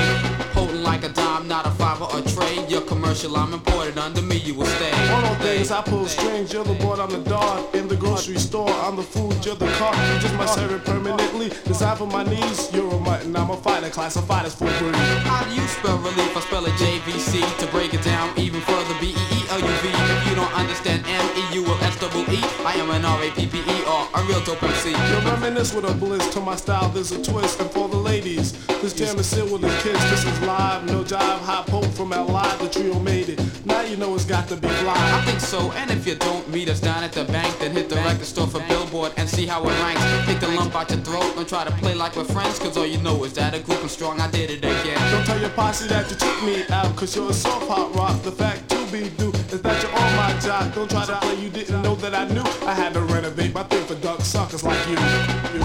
Holding 0.53 0.83
like 0.83 1.03
a 1.03 1.09
dime, 1.09 1.47
not 1.47 1.65
a 1.65 1.71
five 1.71 2.01
or 2.01 2.09
a 2.17 2.21
tray. 2.21 2.65
Your 2.67 2.81
commercial, 2.81 3.35
I'm 3.35 3.53
imported 3.53 3.97
under 3.97 4.21
me, 4.21 4.37
you 4.37 4.53
will 4.53 4.65
stay. 4.65 4.91
One 5.11 5.25
of 5.25 5.39
days 5.41 5.71
I 5.71 5.81
pull 5.81 6.05
strings, 6.05 6.53
you're 6.53 6.63
the 6.63 6.73
board, 6.75 6.99
I'm 6.99 7.09
the 7.09 7.29
dog. 7.29 7.73
In 7.75 7.87
the 7.87 7.95
grocery 7.95 8.37
store, 8.37 8.69
I'm 8.69 8.95
the 8.95 9.03
food, 9.03 9.43
you're 9.45 9.55
the 9.55 9.71
car. 9.77 9.93
You're 10.09 10.19
just 10.19 10.35
my 10.35 10.45
servant 10.45 10.85
permanently. 10.85 11.49
Designed 11.65 11.97
for 11.97 12.07
my 12.07 12.23
needs, 12.23 12.71
you're 12.73 12.91
a 12.91 12.99
mutton, 12.99 13.35
I'm 13.35 13.49
a 13.49 13.57
fighter, 13.57 13.89
classified 13.89 14.45
as 14.45 14.55
full 14.55 14.67
breed. 14.79 14.95
How 15.25 15.43
do 15.43 15.53
you 15.55 15.67
spell 15.67 15.97
relief? 15.97 16.37
I 16.37 16.41
spell 16.41 16.65
it 16.65 16.73
JVC. 16.73 17.41
To 17.59 17.67
break 17.67 17.93
it 17.93 18.03
down 18.03 18.37
even 18.37 18.61
further, 18.61 18.95
B 18.99 19.07
E 19.07 19.25
E 19.37 19.39
L 19.49 19.59
U 19.59 19.75
V. 19.81 19.89
If 19.89 20.29
you 20.29 20.35
don't 20.35 20.53
understand 20.53 21.05
M 21.07 21.25
E 21.41 21.55
U 21.55 21.65
L 21.65 21.79
S 21.81 21.99
double 21.99 22.21
E, 22.29 22.39
I 22.65 22.73
am 22.77 22.89
an 22.91 23.03
R 23.03 23.23
A 23.23 23.31
P 23.31 23.47
P 23.47 23.57
E 23.59 23.77
A 24.15 24.23
real 24.23 24.39
dope 24.45 24.63
MC. 24.63 24.91
You 24.91 25.29
reminisce 25.29 25.73
with 25.73 25.83
a 25.83 25.93
bliss 25.93 26.33
to 26.33 26.39
my 26.39 26.55
style, 26.55 26.87
there's 26.89 27.11
a 27.11 27.21
twist. 27.21 27.59
And 27.59 27.69
for 27.69 27.89
the 27.89 27.97
ladies, 27.97 28.53
this 28.81 28.93
jam 28.93 29.19
is 29.19 29.27
sealed 29.27 29.51
with 29.51 29.65
a 29.65 29.81
kiss. 29.83 30.01
This 30.09 30.25
is 30.25 30.41
live, 30.47 30.85
no 30.85 31.03
jive, 31.03 31.39
hot 31.39 31.67
poke 31.67 31.91
from 31.91 32.11
LI, 32.11 32.47
the 32.63 32.69
trio 32.71 32.97
made 32.99 33.27
it. 33.27 33.41
Now 33.65 33.81
you 33.81 33.97
know 33.97 34.15
it's 34.15 34.23
got 34.23 34.47
to 34.47 34.55
be 34.55 34.69
fly. 34.69 34.95
I 34.95 35.21
think 35.25 35.41
so, 35.41 35.71
and 35.73 35.91
if 35.91 36.07
you 36.07 36.15
don't 36.15 36.47
meet 36.49 36.69
us 36.69 36.79
down 36.79 37.03
at 37.03 37.11
the 37.11 37.25
bank, 37.25 37.59
then 37.59 37.71
hit 37.71 37.89
the 37.89 37.97
record 37.97 38.25
store 38.25 38.47
for 38.47 38.61
Billboard 38.69 39.11
and 39.17 39.27
see 39.27 39.45
how 39.45 39.61
it 39.63 39.77
ranks. 39.81 40.01
Take 40.25 40.39
the 40.39 40.47
lump 40.49 40.73
out 40.75 40.89
your 40.89 40.99
throat 40.99 41.35
and 41.35 41.45
try 41.45 41.65
to 41.65 41.71
play 41.71 41.93
like 41.93 42.15
we're 42.15 42.23
friends, 42.23 42.57
cause 42.57 42.77
all 42.77 42.85
you 42.85 42.99
know 42.99 43.21
is 43.25 43.33
that 43.33 43.53
a 43.53 43.59
group 43.59 43.81
and 43.81 43.91
strong, 43.91 44.21
I 44.21 44.31
did 44.31 44.49
it 44.49 44.59
again. 44.59 45.11
Don't 45.11 45.25
tell 45.25 45.41
your 45.41 45.49
posse 45.49 45.89
that 45.89 46.09
you 46.09 46.15
took 46.15 46.43
me 46.43 46.63
out, 46.69 46.95
cause 46.95 47.13
you're 47.17 47.31
a 47.31 47.33
soft 47.33 47.67
hot 47.67 47.93
rock. 47.95 48.21
The 48.21 48.31
fact 48.31 48.69
to 48.69 48.77
be 48.91 49.09
due 49.17 49.33
is 49.51 49.61
that 49.61 49.83
you're 49.83 49.91
on 49.91 50.15
my 50.15 50.39
job. 50.39 50.73
Don't 50.73 50.89
try 50.89 51.05
to 51.05 51.15
play, 51.17 51.35
you 51.35 51.49
didn't 51.49 51.81
know 51.81 51.95
that 51.95 52.15
I 52.15 52.27
knew. 52.29 52.45
I 52.65 52.73
had 52.73 52.93
to 52.93 53.01
renovate 53.01 53.53
my 53.53 53.63
thing 53.63 53.85
for 53.85 53.95
duck 54.05 54.21
suckers 54.21 54.63
like 54.63 54.87
you. 54.87 54.95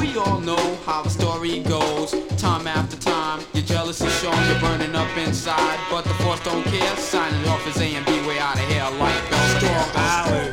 We 0.01 0.17
all 0.17 0.41
know 0.41 0.79
how 0.87 1.03
the 1.03 1.11
story 1.11 1.61
goes. 1.61 2.13
Time 2.39 2.67
after 2.67 2.97
time, 2.97 3.45
your 3.53 3.65
jealousy 3.65 4.09
shown, 4.09 4.35
you're 4.49 4.61
burning 4.61 4.95
up 4.97 5.15
inside. 5.19 5.79
But 5.91 6.05
the 6.05 6.15
force 6.25 6.43
don't 6.43 6.65
care. 6.65 6.97
Signing 6.97 7.47
off 7.49 7.67
as 7.67 7.77
A 7.77 7.95
and 7.95 8.07
B 8.07 8.13
way 8.27 8.39
out 8.39 8.55
of 8.55 8.67
here 8.67 8.89
like 8.99 9.31
Bells. 9.31 10.50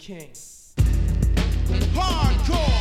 King. 0.00 0.30
Hardcore, 1.94 2.79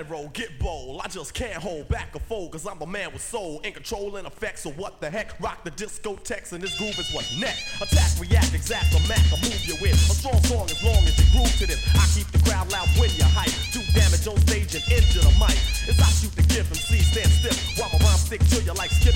general, 0.00 0.30
get 0.32 0.58
bold. 0.58 1.00
I 1.04 1.08
just 1.08 1.34
can't 1.34 1.60
hold 1.60 1.88
back 1.88 2.10
or 2.14 2.20
fold, 2.20 2.52
cause 2.52 2.66
I'm 2.66 2.80
a 2.80 2.86
man 2.86 3.12
with 3.12 3.22
soul. 3.22 3.60
In 3.60 3.72
control 3.72 4.16
and 4.16 4.26
effects, 4.26 4.62
so 4.62 4.70
what 4.70 5.00
the 5.00 5.10
heck? 5.10 5.38
Rock 5.40 5.64
the 5.64 5.70
discotheques, 5.70 6.52
and 6.52 6.62
this 6.62 6.76
groove 6.78 6.98
is 6.98 7.12
what's 7.12 7.38
next. 7.38 7.82
Attack, 7.82 8.20
react, 8.20 8.54
exact, 8.54 8.94
or 8.94 9.02
mac, 9.08 9.20
or 9.32 9.36
move 9.44 9.60
you 9.64 9.76
in. 9.84 9.92
A 9.92 10.16
strong 10.16 10.40
song 10.44 10.64
as 10.70 10.82
long 10.82 11.04
as 11.04 11.12
you 11.20 11.26
groove 11.36 11.52
to 11.58 11.66
this. 11.66 11.80
I 11.92 12.06
keep 12.16 12.26
the 12.32 12.40
crowd 12.48 12.72
loud 12.72 12.88
when 12.96 13.10
you 13.12 13.28
hype. 13.28 13.52
Do 13.72 13.84
damage 13.92 14.24
on 14.24 14.40
stage 14.48 14.72
and 14.72 14.84
injure 14.88 15.20
the 15.20 15.34
mic. 15.36 15.56
As 15.84 16.00
I 16.00 16.08
shoot 16.16 16.32
the 16.32 16.48
gift 16.48 16.72
and 16.72 16.80
see, 16.80 17.04
stand 17.04 17.28
stiff. 17.28 17.56
While 17.76 17.92
my 17.92 18.00
rhyme 18.00 18.20
stick 18.20 18.40
to 18.40 18.62
you 18.64 18.72
like 18.72 18.90
skin 18.90 19.09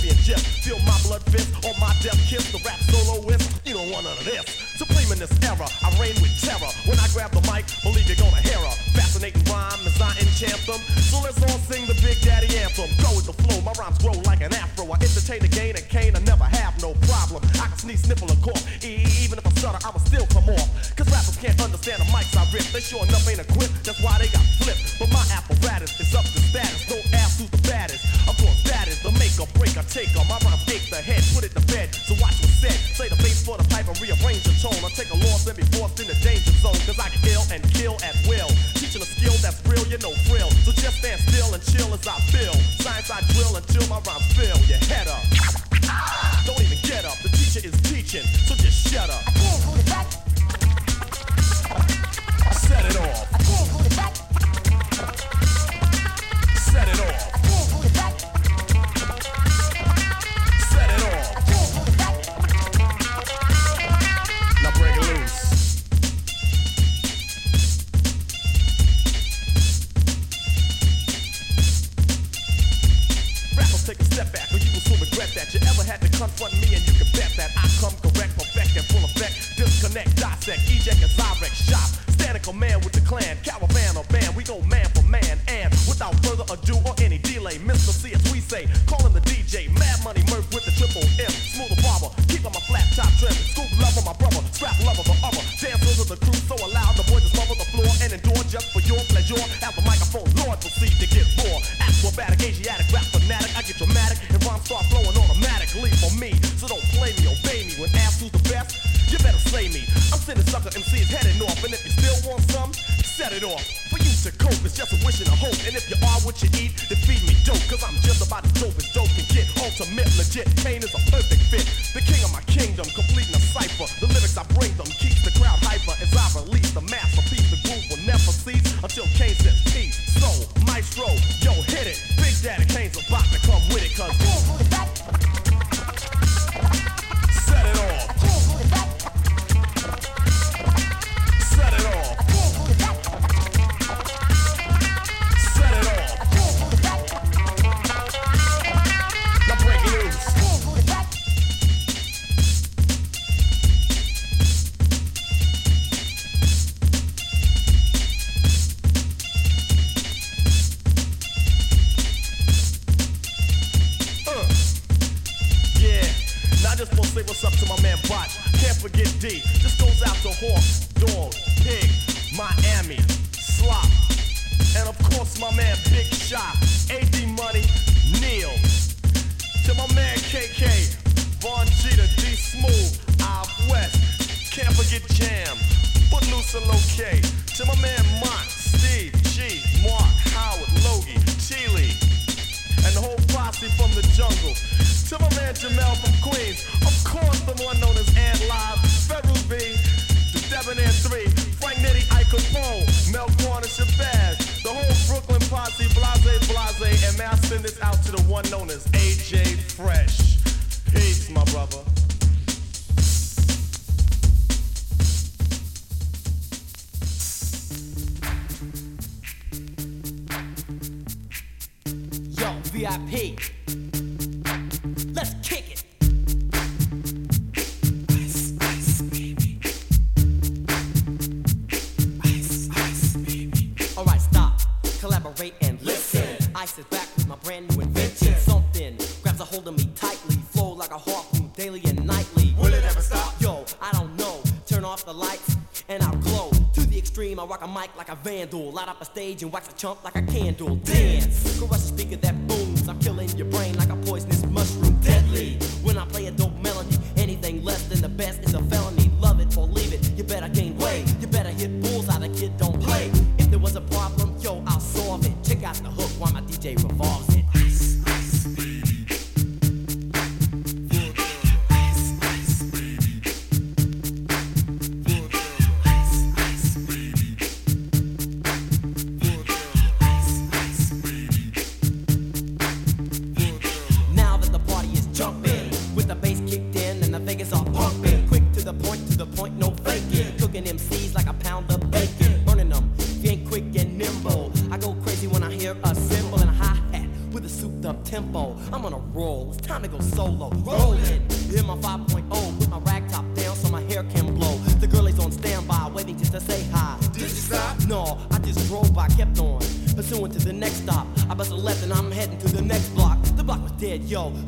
a 248.15 248.17
vandal. 248.17 248.73
Light 248.73 248.89
up 248.89 249.01
a 249.01 249.05
stage 249.05 249.43
and 249.43 249.53
wax 249.53 249.69
a 249.69 249.73
chump 249.73 250.05
like 250.05 250.17
a 250.17 250.23
candle. 250.23 250.77
Dance. 250.77 251.44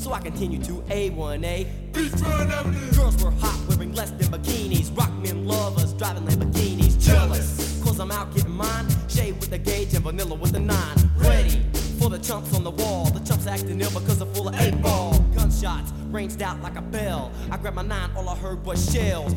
so 0.07 0.13
I 0.13 0.21
continue 0.21 0.63
to 0.63 0.75
A1A. 0.89 1.91
Beachfront 1.91 2.51
Avenue. 2.53 2.93
Girls 2.93 3.21
were 3.25 3.33
hot, 3.33 3.59
wearing 3.69 3.93
less 3.93 4.13
than 4.13 4.29
bikinis. 4.29 4.97
Rock 4.97 5.13
men 5.15 5.45
love 5.45 5.77
us, 5.79 5.93
driving 5.95 6.23
Lamborghinis. 6.23 7.05
Jealous, 7.05 7.83
cause 7.83 7.99
I'm 7.99 8.13
out 8.13 8.33
getting 8.33 8.53
mine. 8.53 8.87
Shade 9.09 9.35
with 9.41 9.51
the 9.51 9.59
gauge 9.59 9.95
and 9.95 10.05
vanilla 10.05 10.37
with 10.37 10.53
the 10.53 10.61
nine. 10.61 10.97
Ready 11.17 11.61
for 11.99 12.09
the 12.09 12.19
chumps 12.19 12.55
on 12.55 12.63
the 12.63 12.71
wall. 12.71 13.07
The 13.07 13.19
chumps 13.19 13.49
acting 13.49 13.81
ill 13.81 13.91
because 13.91 14.21
they're 14.21 14.33
full 14.33 14.49
of 14.49 14.55
eight 14.61 14.81
ball. 14.81 15.19
Gunshots 15.35 15.91
ranged 16.13 16.41
out 16.41 16.63
like 16.63 16.77
a 16.77 16.83
bell. 16.83 17.33
I 17.51 17.57
grabbed 17.57 17.75
my 17.75 17.83
nine, 17.83 18.11
all 18.17 18.29
I 18.29 18.37
heard 18.37 18.65
was 18.65 18.93
shells. 18.93 19.35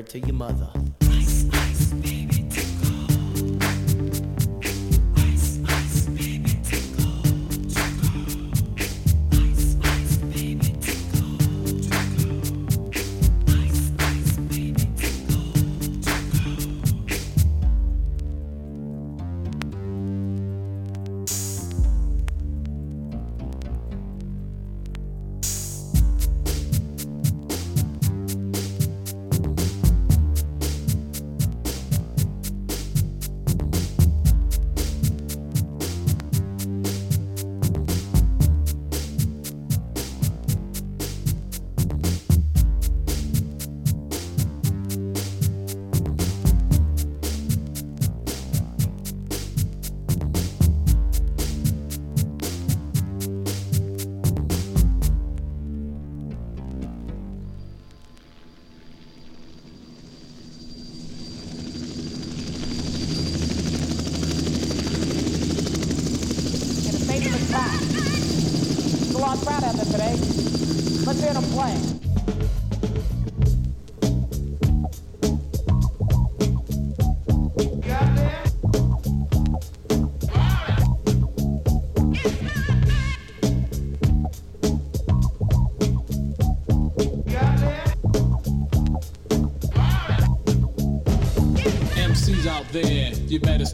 word 0.00 0.08
to 0.08 0.18
your 0.20 0.34
mother. 0.34 0.79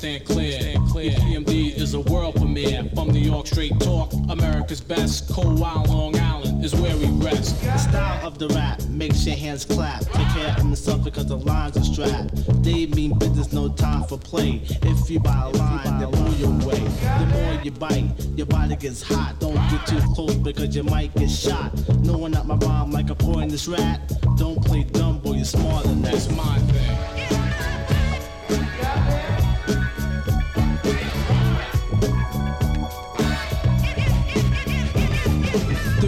Stand 0.06 0.26
clear. 0.26 0.58
EPMD 0.60 1.76
is 1.76 1.94
a 1.94 2.00
world 2.00 2.36
premiere. 2.36 2.84
From 2.94 3.08
New 3.08 3.20
York, 3.20 3.46
straight 3.46 3.78
talk. 3.80 4.12
America's 4.28 4.80
best. 4.80 5.28
Cold 5.30 5.58
Wild 5.58 5.88
Long 5.88 6.16
Island 6.18 6.64
is 6.64 6.74
where 6.74 6.96
we 6.96 7.06
rest. 7.24 7.60
The 7.62 7.76
style 7.78 8.26
of 8.26 8.38
the 8.38 8.48
rap 8.48 8.82
makes 8.84 9.26
your 9.26 9.36
hands 9.36 9.64
clap. 9.64 10.00
Take 10.02 10.28
care 10.28 10.54
of 10.56 10.64
yourself 10.64 11.02
because 11.02 11.26
the 11.26 11.38
lines 11.38 11.76
are 11.76 11.84
strapped. 11.84 12.62
They 12.62 12.86
mean 12.86 13.18
business, 13.18 13.52
no 13.52 13.68
time 13.68 14.04
for 14.04 14.18
play. 14.18 14.62
If 14.82 15.10
you 15.10 15.18
buy 15.18 15.50
a 15.52 15.56
line, 15.56 15.98
they'll 15.98 16.10
blow 16.10 16.30
your 16.34 16.52
way. 16.66 16.78
The 16.78 17.26
more 17.32 17.62
you 17.62 17.70
bite, 17.72 18.10
your 18.36 18.46
body 18.46 18.76
gets 18.76 19.02
hot. 19.02 19.40
Don't 19.40 19.54
get 19.70 19.86
too 19.86 20.00
close 20.14 20.34
because 20.34 20.76
you 20.76 20.84
might 20.84 21.14
get 21.16 21.30
shot. 21.30 21.72
No 22.00 22.16
one 22.16 22.34
up 22.36 22.46
my 22.46 22.56
bomb 22.56 22.92
like 22.92 23.10
a 23.10 23.14
poisonous 23.14 23.66
rat. 23.66 24.12
Don't 24.36 24.64
play 24.64 24.84
dumb, 24.84 25.18
boy, 25.18 25.32
you're 25.32 25.44
smarter 25.44 25.88
than 25.88 26.02
that. 26.02 26.14
It's 26.14 26.30
my 26.30 26.58
thing. 26.58 27.15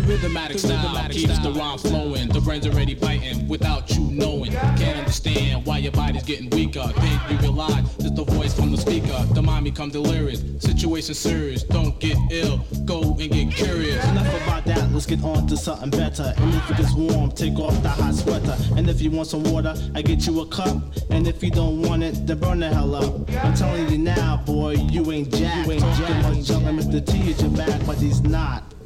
Rhythmatic 0.09 0.59
style 0.59 1.09
keeps 1.11 1.39
the 1.41 1.53
rhyme 1.53 1.79
flowing. 1.79 2.29
The 2.29 2.41
brain's 2.41 2.67
already 2.67 2.95
biting 2.95 3.47
without 3.47 3.91
you 3.91 4.01
knowing. 4.11 4.53
Can't 4.53 4.99
understand 4.99 5.67
why 5.67 5.79
your 5.79 5.93
body's 5.93 6.23
getting 6.23 6.49
weaker. 6.51 6.91
Then 6.97 7.21
you 7.31 7.37
realize 7.39 7.85
it's 7.99 8.11
the 8.11 8.25
voice 8.25 8.55
from 8.55 8.71
the 8.71 8.79
speaker. 8.79 9.23
The 9.35 9.43
mind 9.43 9.65
become 9.65 9.91
delirious. 9.91 10.43
Situation 10.61 11.15
serious. 11.15 11.63
Don't 11.63 11.99
get 12.01 12.17
ill. 12.31 12.65
Go 12.87 13.03
and 13.03 13.31
get 13.31 13.53
curious. 13.53 14.03
Enough 14.09 14.43
about 14.43 14.65
that, 14.65 14.91
let's 14.93 15.07
get 15.07 15.23
on 15.23 15.47
to 15.47 15.57
something 15.57 15.91
better. 15.91 16.33
And 16.39 16.55
if 16.55 16.71
it 16.71 16.77
gets 16.79 16.95
warm, 16.95 17.31
take 17.31 17.59
off 17.59 17.83
the 17.83 17.91
hot 17.91 18.15
sweater. 18.15 18.57
And 18.77 18.89
if 18.89 19.03
you 19.03 19.11
want 19.11 19.29
some 19.29 19.45
water, 19.45 19.75
I 19.95 20.01
get 20.01 20.27
you 20.27 20.41
a 20.41 20.47
cup. 20.47 20.77
And 21.11 21.29
if 21.29 21.43
you 21.43 21.51
don't 21.51 21.83
want 21.83 22.03
it, 22.03 22.27
then 22.27 22.39
burn 22.39 22.61
the 22.61 22.69
hell 22.69 22.95
up. 22.95 23.31
I'm 23.45 23.55
telling 23.55 23.89
you 23.91 23.99
now, 23.99 24.43
boy, 24.47 24.73
you 24.73 25.11
ain't 25.13 25.35
jack. 25.35 25.67
You 25.67 25.73
ain't 25.73 25.83
Talking 25.99 26.23
much 26.23 26.45
junk, 26.45 26.65
and 26.67 26.79
Mr. 26.79 27.05
T 27.05 27.31
at 27.33 27.41
your 27.41 27.51
back, 27.51 27.85
but 27.87 27.97
he's 27.99 28.21
not. 28.21 28.78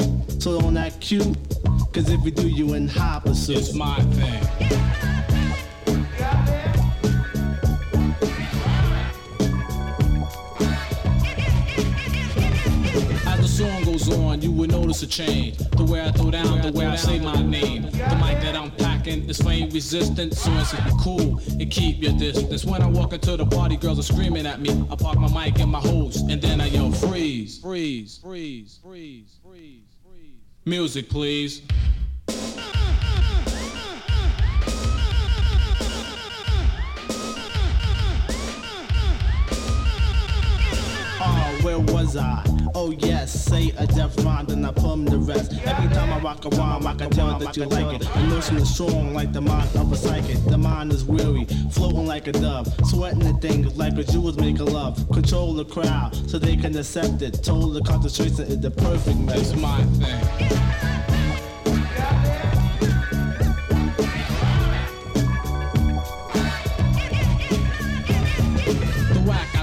So 0.43 0.61
don't 0.61 0.77
act 0.77 1.01
cute, 1.01 1.37
cause 1.93 2.11
if 2.11 2.25
you 2.25 2.33
do, 2.33 2.49
you 2.49 2.75
in 2.75 2.89
high 2.89 3.21
pursuit. 3.25 3.59
It's 3.59 3.75
my 3.75 3.95
thing. 3.95 4.43
As 13.25 13.41
the 13.41 13.47
song 13.47 13.85
goes 13.85 14.13
on, 14.13 14.43
you 14.43 14.51
will 14.51 14.67
notice 14.67 15.05
a 15.05 15.07
change. 15.07 15.59
The 15.59 15.85
way 15.85 16.05
I 16.05 16.11
throw 16.11 16.33
down, 16.33 16.61
the 16.61 16.73
way 16.73 16.87
I 16.87 16.97
say 16.97 17.21
my 17.21 17.41
name. 17.41 17.83
The 17.83 18.19
mic 18.21 18.41
that 18.43 18.57
I'm 18.57 18.73
packing 18.73 19.31
is 19.31 19.41
flame 19.41 19.71
resistant, 19.71 20.35
so 20.35 20.51
it's 20.55 20.75
cool 21.05 21.41
and 21.51 21.71
keep 21.71 22.03
your 22.03 22.15
distance. 22.15 22.65
When 22.65 22.83
I 22.83 22.89
walk 22.89 23.13
into 23.13 23.37
the 23.37 23.47
party, 23.47 23.77
girls 23.77 24.01
are 24.01 24.13
screaming 24.13 24.47
at 24.47 24.61
me. 24.61 24.71
I 24.91 24.97
park 24.97 25.19
my 25.19 25.45
mic 25.45 25.61
in 25.61 25.69
my 25.69 25.79
hose, 25.79 26.17
and 26.17 26.43
then 26.43 26.61
I 26.61 26.67
yell 26.67 26.91
freeze, 26.91 27.61
freeze, 27.61 28.19
freeze, 28.19 28.19
freeze, 28.21 28.81
freeze, 28.83 29.39
freeze. 29.41 29.42
Music, 30.65 31.09
please. 31.09 31.63
Where 41.63 41.79
was 41.79 42.17
I? 42.17 42.45
Oh 42.75 42.91
yes, 42.91 43.33
say 43.33 43.73
a 43.79 43.87
death 43.87 44.19
rhyme, 44.25 44.47
then 44.47 44.65
I 44.65 44.73
plumb 44.73 45.05
the 45.05 45.19
rest. 45.19 45.53
Every 45.65 45.95
time 45.95 46.13
I 46.13 46.19
rock 46.21 46.45
a 46.45 46.49
rhyme, 46.51 46.87
I 46.87 46.95
can 46.95 47.11
tell 47.11 47.39
that 47.39 47.57
you 47.57 47.65
like 47.67 48.01
it. 48.01 48.07
The 48.07 48.27
notion 48.27 48.57
is 48.57 48.73
strong 48.73 49.15
like 49.15 49.33
the 49.33 49.41
mind 49.41 49.75
of 49.77 49.93
a 49.93 49.97
psychic. 49.97 50.43
The 50.47 50.59
mind 50.59 50.93
is 50.93 51.05
weary, 51.05 51.45
floating 51.71 52.07
like 52.07 52.27
a 52.27 52.33
dove, 52.33 52.73
sweating 52.87 53.21
the 53.21 53.35
thing 53.35 53.75
like 53.77 53.97
a 53.99 54.05
Jew 54.05 54.23
was 54.23 54.37
making 54.37 54.67
love. 54.67 55.09
Control 55.13 55.55
the 55.55 55.65
crowd 55.65 56.15
so 56.29 56.39
they 56.39 56.57
can 56.57 56.77
accept 56.77 57.23
it. 57.23 57.43
Total 57.43 57.81
concentration 57.83 58.47
is 58.47 58.61
the 58.61 58.71
perfect 58.71 59.19
method. 59.19 59.41
It's 59.41 59.55
my 59.55 59.83
thing. 59.83 60.92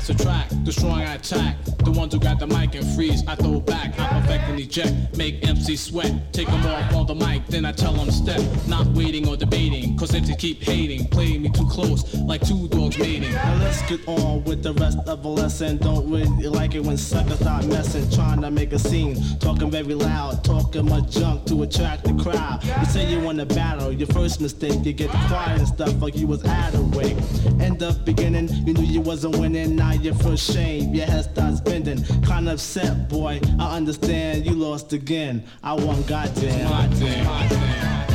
Subtract, 0.10 0.65
the 0.65 0.72
strong 0.72 1.02
I 1.02 1.15
attack. 1.15 1.56
The 1.84 1.91
ones 1.91 2.14
who 2.14 2.19
got 2.19 2.40
the 2.40 2.48
mic 2.48 2.73
and 2.73 2.86
freeze, 2.95 3.23
I 3.27 3.36
throw 3.36 3.60
back. 3.60 3.99
I 3.99 4.07
perfect 4.07 4.44
and 4.49 4.60
eject, 4.60 5.18
make 5.18 5.48
MC 5.48 5.76
sweat. 5.76 6.34
Take 6.34 6.48
them 6.48 6.65
off 6.65 6.94
on 6.94 7.06
the 7.06 7.15
mic, 7.15 7.45
then 7.48 7.64
I 7.64 7.72
tell 7.72 7.94
them 7.94 8.10
step. 8.10 8.41
Not 8.68 8.88
waiting 8.88 9.27
or 9.27 9.38
debating, 9.38 9.98
cause 9.98 10.14
MC 10.14 10.36
keep 10.36 10.64
hating. 10.64 11.07
Playing 11.07 11.44
me 11.44 11.49
too 11.49 11.68
close, 11.68 12.15
like 12.22 12.41
two 12.45 12.68
dogs 12.69 12.98
mating. 12.98 13.31
Now 13.34 13.56
let's 13.60 13.81
get 13.84 14.07
on 14.07 14.44
with 14.45 14.64
the 14.64 14.73
rest 14.73 14.98
of 15.07 15.22
the 15.22 15.30
lesson. 15.30 15.77
Don't 15.77 16.10
really 16.10 16.48
like 16.48 16.73
it 16.73 16.84
when 16.84 16.98
suckers 16.98 17.40
start 17.40 17.68
messing, 17.68 18.10
trying 18.10 18.41
to 18.41 18.49
make 18.49 18.73
a 18.73 18.80
scene. 18.80 19.15
Talking 19.40 19.69
very 19.69 19.94
loud, 19.94 20.44
talking 20.44 20.86
much 20.90 21.11
junk 21.11 21.45
to 21.45 21.64
attract 21.64 22.06
the 22.06 22.15
crowd. 22.23 22.64
You 22.64 22.86
say 22.86 23.11
you 23.11 23.19
want 23.19 23.38
to 23.40 23.45
battle, 23.45 23.91
your 23.91 24.07
first 24.07 24.41
mistake, 24.41 24.84
you 24.84 24.94
get 24.94 25.11
quiet 25.27 25.60
and 25.60 25.68
stuff 25.68 26.02
like 26.02 26.15
you 26.15 26.26
was 26.26 26.44
out 26.45 26.73
of 26.73 26.95
way. 26.95 27.15
End 27.64 27.84
up 27.84 28.06
beginning, 28.06 28.49
you 28.65 28.73
knew 28.73 28.86
you 28.86 29.02
wasn't 29.02 29.38
winning, 29.38 29.76
now 29.76 29.98
you're 30.01 30.15
first 30.15 30.51
shame. 30.51 30.93
Your 30.93 31.05
head 31.05 31.26
starts 31.26 31.61
bending, 31.61 32.03
kinda 32.23 32.53
upset, 32.53 33.09
boy. 33.09 33.39
I 33.59 33.77
understand 33.77 34.45
you 34.45 34.53
lost 34.53 34.93
again. 34.93 35.43
I 35.63 35.73
won 35.73 36.01
goddamn. 36.03 38.09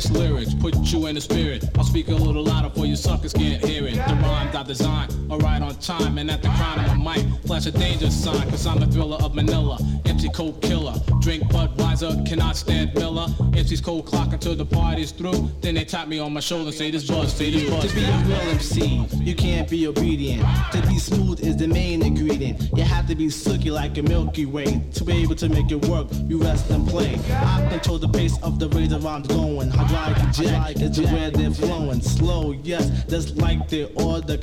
Fresh 0.00 0.16
lyrics 0.16 0.54
put 0.54 0.74
you 0.76 1.06
in 1.06 1.14
the 1.14 1.20
spirit. 1.20 1.68
I'll 1.76 1.84
speak 1.84 2.08
a 2.08 2.14
little 2.14 2.44
louder 2.44 2.70
for 2.70 2.86
you 2.86 2.96
suckers 2.96 3.32
can't 3.32 3.64
hear 3.64 3.86
it. 3.86 3.94
The 3.94 4.14
rhymes 4.22 4.54
I 4.54 4.62
design 4.62 5.08
are 5.30 5.38
right 5.38 5.60
on 5.60 5.74
time, 5.76 6.18
and 6.18 6.30
at 6.30 6.42
the 6.42 6.48
crown 6.48 6.84
of 6.84 6.96
my 6.98 7.16
mic, 7.16 7.26
flash 7.46 7.66
a 7.66 7.70
danger 7.70 8.10
sign, 8.10 8.48
cause 8.50 8.66
I'm 8.66 8.80
the 8.80 8.86
thriller 8.86 9.16
of 9.16 9.34
Manila. 9.34 9.78
MC 10.06 10.30
cold 10.30 10.60
killer, 10.62 10.94
drink 11.20 11.44
Budweiser, 11.44 12.26
cannot 12.26 12.56
stand 12.56 12.94
Miller. 12.94 13.26
MC's 13.52 13.80
cold 13.80 14.06
clock 14.06 14.32
until 14.32 14.54
the 14.54 14.64
party's 14.64 15.12
through. 15.12 15.50
Then 15.60 15.74
they 15.74 15.84
tap 15.84 16.08
me 16.08 16.18
on 16.18 16.32
my 16.32 16.40
shoulder 16.40 16.72
say 16.72 16.90
this 16.90 17.06
buzz, 17.06 17.32
say 17.32 17.50
this 17.50 17.68
buzz. 17.68 17.88
To 17.88 17.94
be 17.94 18.04
a 18.04 18.18
real 18.26 18.50
MC, 18.50 19.06
you 19.22 19.34
can't 19.34 19.68
be 19.68 19.86
obedient. 19.86 20.44
To 20.72 20.82
be 20.82 20.98
smooth 20.98 21.40
is 21.40 21.56
the 21.56 21.68
main 21.68 22.02
ingredient. 22.02 22.70
You 22.76 22.84
have 22.84 23.06
to 23.08 23.14
be 23.14 23.28
silky 23.30 23.70
like 23.70 23.98
a 23.98 24.02
Milky 24.02 24.46
Way. 24.46 24.82
To 24.94 25.04
be 25.04 25.12
able 25.22 25.34
to 25.36 25.48
make 25.48 25.70
it 25.70 25.84
work, 25.86 26.08
you 26.28 26.42
rest 26.42 26.70
and 26.70 26.88
play. 26.88 27.18
I 27.30 27.66
control 27.70 27.98
the 27.98 28.08
pace 28.08 28.40
of 28.42 28.58
the 28.58 28.70
the 28.70 28.98
rhymes 28.98 29.28
going. 29.28 29.70
Hydraulic 29.90 30.32
jack 30.34 30.76
is 30.76 30.96
the 30.96 31.02
way 31.06 31.30
they're 31.30 31.50
flowing. 31.50 32.00
Slow, 32.00 32.52
yes, 32.62 33.04
just 33.08 33.36
like 33.36 33.68
the 33.68 33.86
order. 33.94 34.38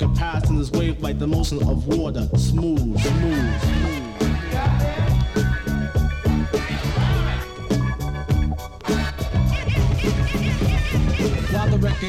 Is 0.60 0.70
wave 0.72 1.00
like 1.00 1.18
the 1.18 1.26
motion 1.26 1.62
of 1.62 1.86
water. 1.86 2.28
Smooth, 2.36 3.00
smooth, 3.00 3.62
smooth. 3.62 3.97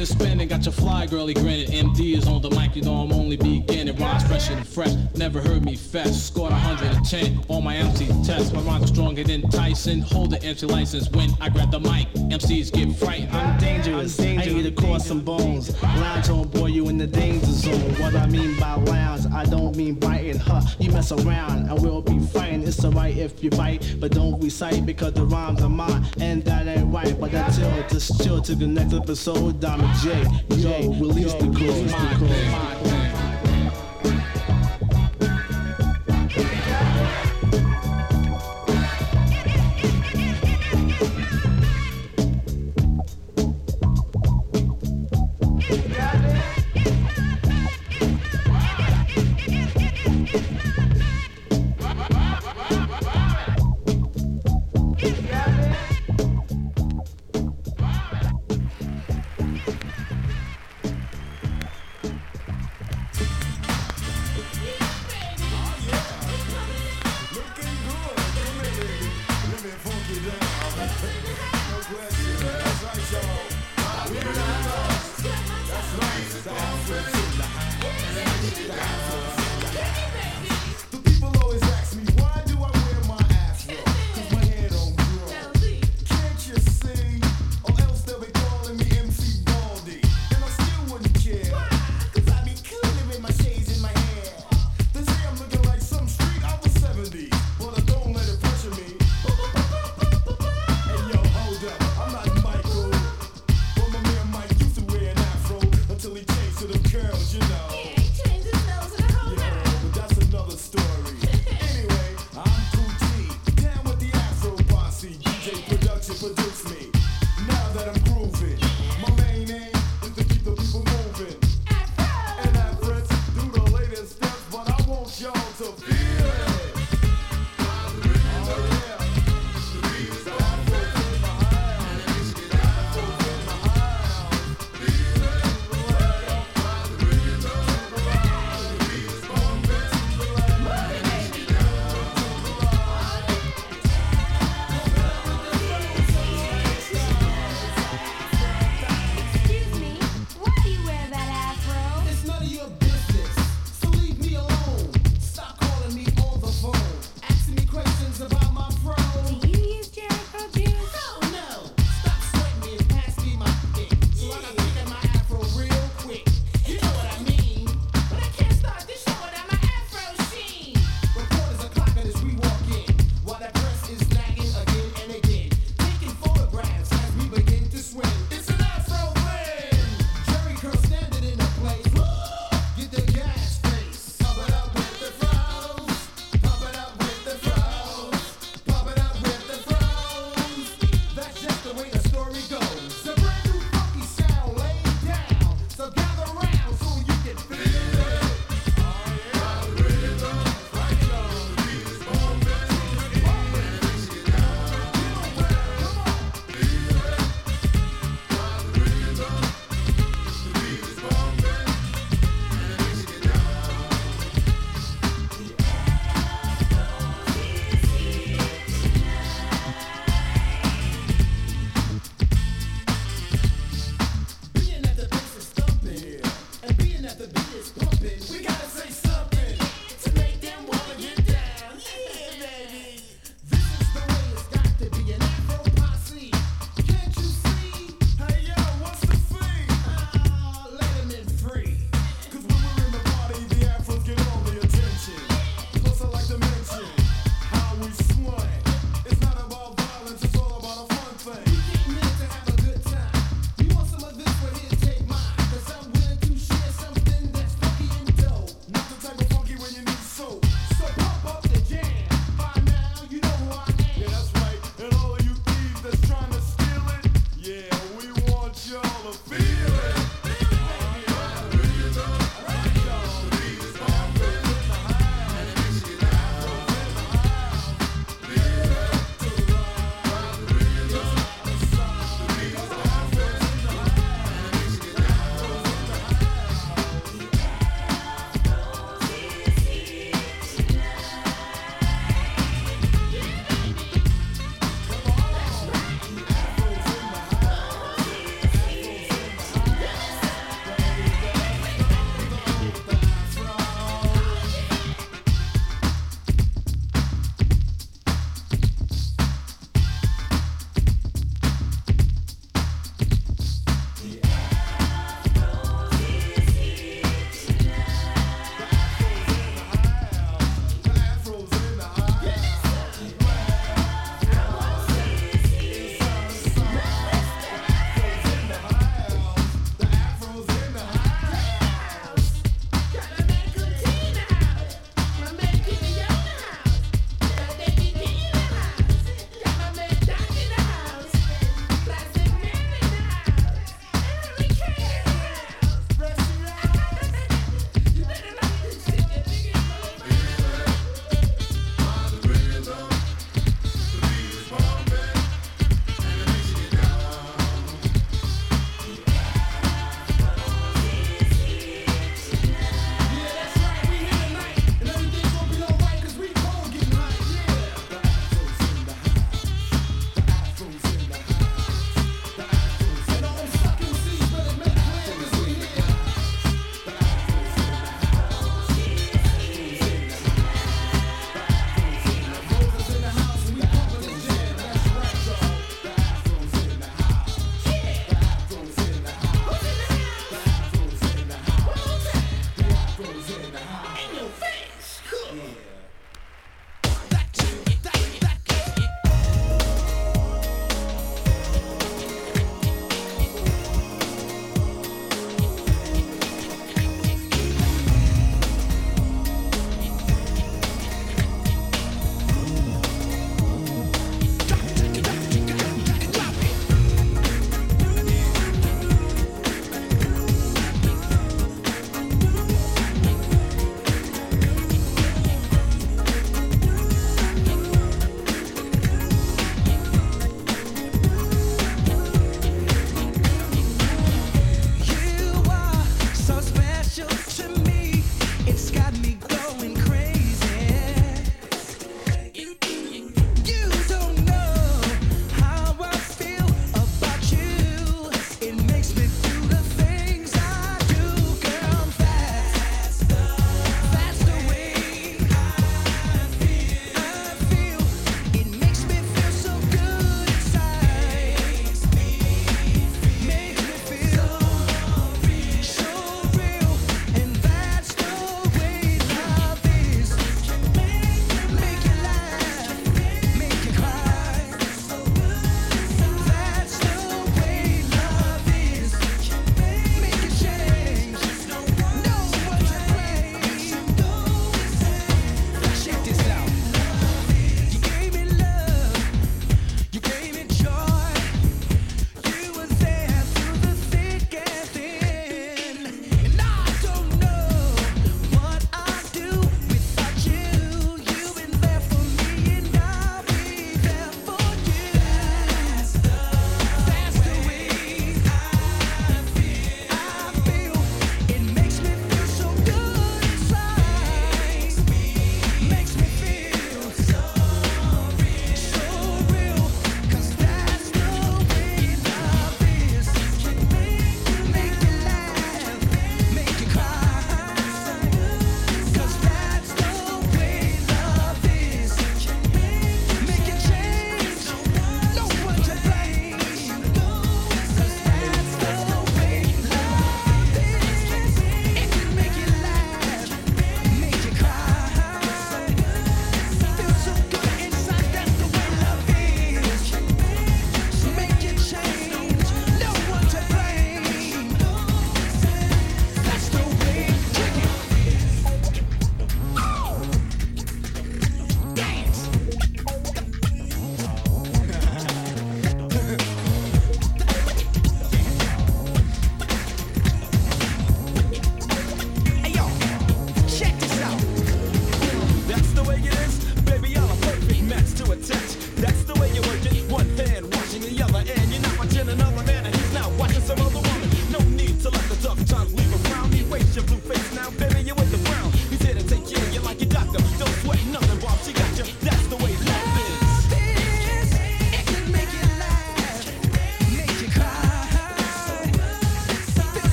The 0.00 0.06
spinning, 0.06 0.48
got 0.48 0.64
your 0.64 0.72
fly 0.72 1.04
girly 1.04 1.34
grinning. 1.34 1.66
MD 1.66 2.16
is 2.16 2.26
on 2.26 2.40
the 2.40 2.48
mic, 2.48 2.74
you 2.74 2.80
know 2.80 2.94
I'm 2.94 3.12
only 3.12 3.36
beginning. 3.36 3.94
Rhymes 3.96 4.26
fresher 4.26 4.54
than 4.54 4.64
fresh, 4.64 4.94
never 5.14 5.42
heard 5.42 5.62
me 5.62 5.76
fest. 5.76 6.28
Scored 6.28 6.52
110 6.52 7.44
on 7.48 7.62
my 7.62 7.76
MC 7.76 8.06
test. 8.24 8.54
My 8.54 8.60
rhymes 8.60 8.84
are 8.84 8.94
stronger 8.94 9.24
than 9.24 9.42
Tyson. 9.50 10.00
Hold 10.00 10.30
the 10.30 10.42
MC 10.42 10.64
license 10.64 11.10
when 11.10 11.28
I 11.38 11.50
grab 11.50 11.70
the 11.70 11.80
mic. 11.80 12.08
MCs 12.14 12.72
get 12.72 12.96
frightened. 12.96 13.30
I'm 13.36 13.58
dangerous. 13.58 14.18
I 14.18 14.36
need 14.36 14.62
to 14.62 14.70
cause 14.70 15.04
some 15.04 15.20
bones. 15.20 15.70
Lounge 15.82 16.30
on, 16.30 16.48
boy, 16.48 16.68
you 16.68 16.88
in 16.88 16.96
the 16.96 17.06
danger 17.06 17.44
zone. 17.44 17.92
What 18.00 18.14
I 18.14 18.24
mean 18.24 18.58
by 18.58 18.76
lounge, 18.76 19.26
I 19.34 19.44
don't 19.44 19.76
mean 19.76 19.96
biting. 19.96 20.38
Huh, 20.38 20.62
you 20.78 20.90
mess 20.92 21.12
around 21.12 21.68
and 21.68 21.82
we'll 21.82 22.00
be 22.00 22.18
fighting. 22.20 22.62
It's 22.62 22.82
alright 22.82 23.18
if 23.18 23.44
you 23.44 23.50
bite, 23.50 23.96
but 24.00 24.12
don't 24.12 24.40
recite 24.42 24.86
because 24.86 25.12
the 25.12 25.26
rhymes 25.26 25.60
are 25.60 25.68
mine. 25.68 26.06
And 26.18 26.42
that 26.46 26.66
ain't 26.66 26.90
right, 26.90 27.20
but 27.20 27.34
until 27.34 27.86
just 27.88 28.22
chill 28.24 28.40
to 28.40 28.54
the 28.54 28.66
next 28.66 28.94
episode. 28.94 29.60
Diamond 29.60 29.89
J, 29.98 30.24
yo, 30.56 30.92
release 30.92 31.34
the 31.34 31.46
code. 31.58 32.99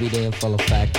Baby, 0.00 0.16
they 0.16 0.24
in 0.24 0.32
full 0.32 0.54
effect. 0.54 0.89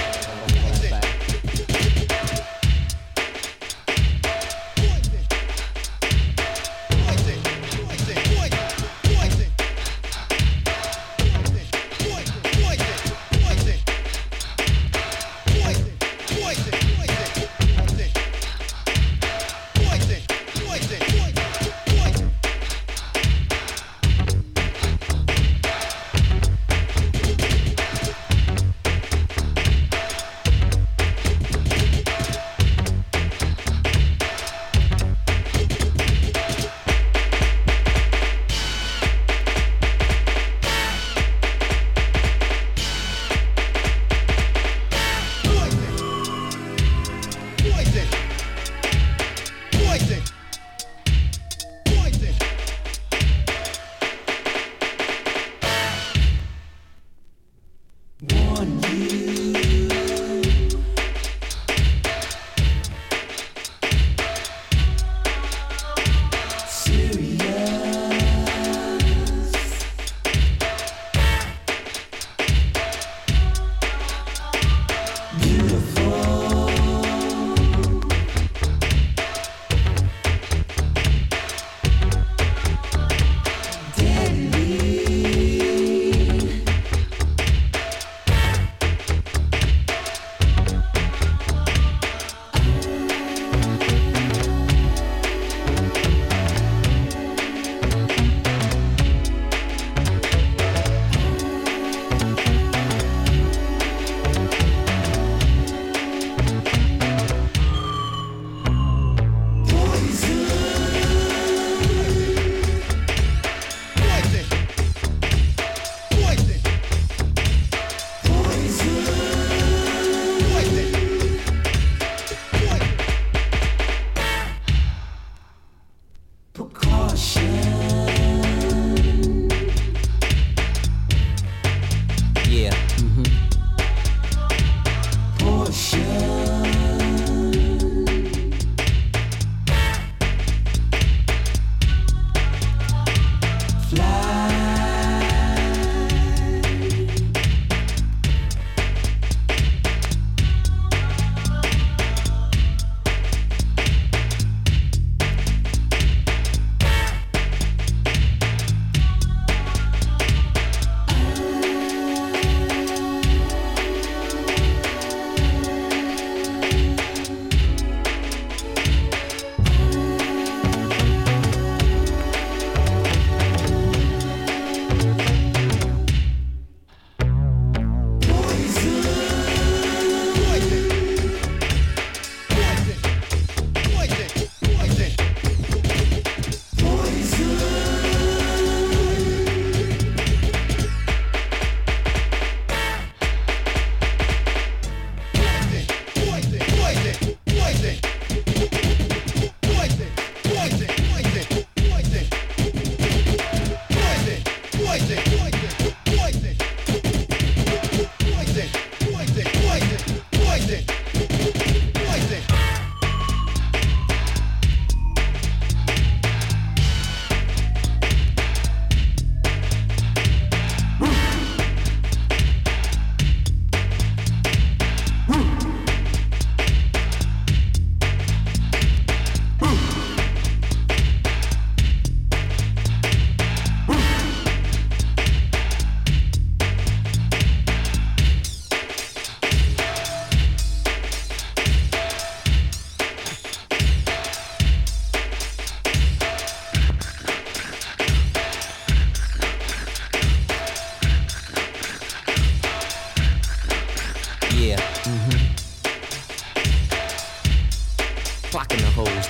Clocking 258.51 258.81
the 258.81 258.91
hoes. 258.91 259.27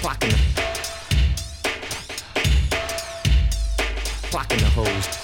Clocking 0.00 0.30
the. 0.30 0.36
Clocking 4.30 4.60
the 4.60 4.66
hoes. 4.66 5.23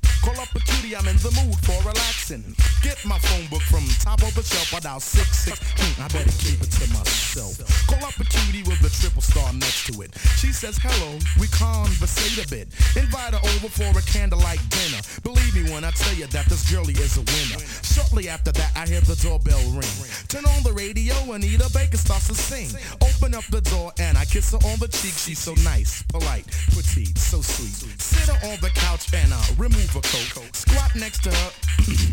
Call 0.31 0.43
up 0.43 0.55
a 0.55 0.59
cutie, 0.59 0.95
I'm 0.95 1.05
in 1.09 1.17
the 1.17 1.31
mood 1.43 1.59
for 1.59 1.75
relaxing. 1.83 2.55
Get 2.81 3.03
my 3.03 3.19
phone 3.19 3.47
book 3.51 3.61
from 3.67 3.83
top 3.99 4.23
of 4.23 4.31
the 4.33 4.41
shelf, 4.41 4.73
I 4.73 4.79
dial 4.79 5.01
six 5.01 5.43
six. 5.43 5.59
Hmm, 5.75 6.03
I 6.03 6.07
better 6.07 6.31
keep 6.39 6.55
it 6.63 6.71
to 6.71 6.87
myself. 6.95 7.59
Call 7.91 7.99
up 7.99 8.15
a 8.15 8.23
cutie 8.23 8.63
with 8.63 8.79
a 8.79 8.87
triple 8.87 9.21
star 9.21 9.51
next 9.51 9.91
to 9.91 10.01
it. 10.01 10.15
She 10.39 10.55
says 10.55 10.79
hello, 10.79 11.19
we 11.35 11.51
conversate 11.51 12.39
a 12.39 12.47
bit. 12.47 12.71
Invite 12.95 13.35
her 13.35 13.43
over 13.43 13.67
for 13.67 13.91
a 13.91 14.03
candlelight 14.07 14.63
dinner. 14.71 15.03
Believe 15.19 15.51
me 15.51 15.67
when 15.67 15.83
I 15.83 15.91
tell 15.91 16.15
you 16.15 16.27
that 16.31 16.47
this 16.47 16.63
girlie 16.71 16.95
is 16.95 17.19
a 17.19 17.27
winner. 17.27 17.59
Shortly 17.83 18.29
after 18.29 18.55
that, 18.55 18.71
I 18.79 18.87
hear 18.87 19.03
the 19.03 19.19
doorbell 19.19 19.59
ring. 19.75 19.95
Turn 20.31 20.47
on 20.47 20.63
the 20.63 20.71
radio, 20.71 21.11
and 21.35 21.43
Anita 21.43 21.67
Baker 21.75 21.99
starts 21.99 22.31
to 22.31 22.35
sing. 22.35 22.71
Open 23.03 23.35
up 23.35 23.43
the 23.51 23.59
door 23.67 23.91
and 23.99 24.17
I 24.17 24.23
kiss 24.23 24.55
her 24.55 24.63
on 24.63 24.79
the 24.79 24.87
cheek. 24.87 25.11
She's 25.19 25.43
so 25.43 25.59
nice, 25.67 26.03
polite, 26.07 26.47
petite, 26.71 27.19
so 27.19 27.43
sweet. 27.43 27.99
Sit 27.99 28.31
her 28.31 28.39
on 28.47 28.63
the 28.63 28.71
couch 28.71 29.11
and 29.11 29.33
I 29.33 29.43
remove 29.59 29.91
her 29.91 29.99
coat. 30.07 30.20
Squat 30.21 30.95
next 30.95 31.23
to 31.23 31.31
her, 31.31 31.51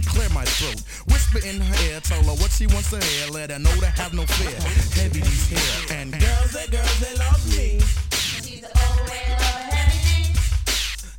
clear 0.06 0.28
my 0.30 0.44
throat. 0.44 0.80
Whisper 1.08 1.46
in 1.46 1.60
her 1.60 1.90
ear, 1.90 2.00
tell 2.00 2.22
her 2.22 2.36
what 2.40 2.50
she 2.50 2.66
wants 2.66 2.90
to 2.90 3.04
hear. 3.04 3.30
Let 3.30 3.50
her 3.50 3.58
know 3.58 3.74
to 3.80 3.86
have 3.86 4.14
no 4.14 4.24
fear. 4.24 4.56
Heavy 5.02 5.20
these 5.20 5.50
hair 5.50 5.98
and 5.98 6.12
Girls, 6.12 6.52
they 6.52 6.66
girls, 6.68 7.00
they 7.00 7.14
love 7.16 7.44
me. 7.50 7.80
She's 8.12 8.62
the 8.62 8.72
old 8.72 9.08
way 9.10 9.24
of 9.36 9.42
heavy. 9.68 10.32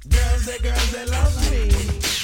Girls, 0.09 0.45
they 0.45 0.57
girls, 0.57 0.91
they 0.91 1.05
love 1.05 1.51
me. 1.51 2.18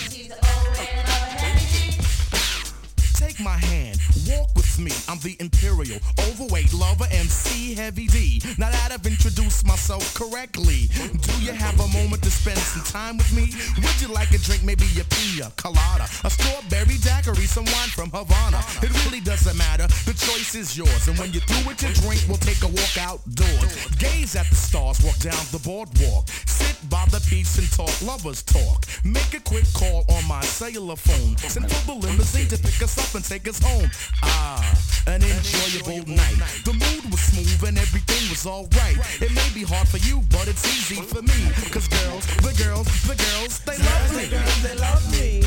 Take 3.35 3.43
my 3.43 3.57
hand, 3.57 3.99
walk 4.29 4.55
with 4.55 4.79
me. 4.79 4.91
I'm 5.09 5.19
the 5.19 5.35
imperial, 5.41 5.99
overweight 6.29 6.73
lover, 6.73 7.05
MC 7.11 7.73
Heavy 7.73 8.07
D. 8.07 8.41
Now 8.57 8.69
that 8.71 8.91
I've 8.93 9.05
introduced 9.05 9.67
myself 9.67 10.13
correctly, 10.13 10.87
do 11.19 11.33
you 11.43 11.51
have 11.51 11.75
a 11.79 11.87
moment 11.89 12.23
to 12.23 12.31
spend 12.31 12.59
some 12.59 12.83
time 12.83 13.17
with 13.17 13.33
me? 13.35 13.51
Would 13.75 14.01
you 14.01 14.07
like 14.13 14.31
a 14.31 14.37
drink, 14.37 14.63
maybe 14.63 14.85
a 15.01 15.03
pina 15.11 15.51
colada, 15.57 16.07
a 16.23 16.29
strawberry 16.29 16.97
daiquiri, 17.03 17.45
some 17.45 17.65
wine 17.65 17.91
from 17.91 18.09
Havana? 18.11 18.63
It 18.81 18.93
really 19.03 19.19
doesn't 19.19 19.57
matter, 19.57 19.87
the 20.05 20.13
choice 20.13 20.55
is 20.55 20.77
yours. 20.77 21.07
And 21.09 21.17
when 21.19 21.33
you're 21.33 21.43
through 21.43 21.67
with 21.67 21.81
your 21.81 21.91
drink, 21.91 22.23
we'll 22.29 22.37
take 22.37 22.63
a 22.63 22.71
walk 22.71 22.95
outdoors. 22.97 23.87
Gaze 23.99 24.35
at 24.37 24.47
the 24.47 24.55
stars, 24.55 25.03
walk 25.03 25.17
down 25.19 25.43
the 25.51 25.59
boardwalk. 25.59 26.29
Sit 26.45 26.77
by 26.89 27.03
the 27.11 27.19
beach 27.29 27.57
and 27.57 27.69
talk, 27.73 27.91
lovers 28.01 28.43
talk. 28.43 28.85
Make 29.03 29.33
a 29.33 29.41
quick 29.41 29.65
call 29.73 30.05
on 30.07 30.23
my 30.25 30.41
cellular 30.41 30.95
phone. 30.95 31.35
Send 31.49 31.69
for 31.69 31.99
the 31.99 32.07
limousine 32.07 32.47
to 32.47 32.57
pick 32.57 32.81
us 32.81 32.97
up 32.97 33.13
and 33.15 33.24
take 33.27 33.47
us 33.47 33.59
home. 33.59 33.89
Ah, 34.21 34.61
an 35.07 35.23
enjoyable 35.23 36.05
night. 36.13 36.37
The 36.63 36.73
mood 36.73 37.11
was 37.11 37.21
smooth 37.21 37.63
and 37.67 37.77
everything 37.77 38.29
was 38.29 38.45
alright. 38.45 38.97
It 39.19 39.33
may 39.33 39.49
be 39.53 39.63
hard 39.63 39.87
for 39.87 39.97
you, 39.97 40.21
but 40.29 40.47
it's 40.47 40.65
easy 40.65 41.01
for 41.01 41.21
me. 41.23 41.49
Cause 41.71 41.87
girls, 41.87 42.25
the 42.45 42.53
girls, 42.61 42.85
the 43.03 43.15
girls, 43.15 43.59
they 43.65 43.77
love 43.81 44.15
me. 44.15 44.29
Girls, 44.29 44.61
they 44.61 44.75
love 44.77 45.11
me. 45.11 45.41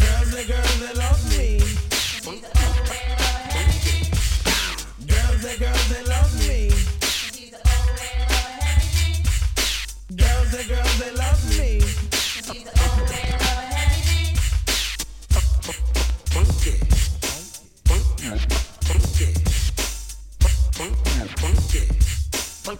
Girls, 0.00 0.30
they 0.32 0.44
girls, 0.48 0.80
they 0.80 0.94
love 0.96 1.22
me. 1.36 1.60
Girls, 5.12 5.42
they 5.42 5.56
girls, 5.58 5.88
they 5.92 6.04
love 6.08 6.32
me. 6.48 6.70
Girls, 10.16 10.50
they 10.52 10.64
girls, 10.64 10.98
they 10.98 11.10
love 11.10 11.16
me. 11.16 11.21
Me, 22.72 22.78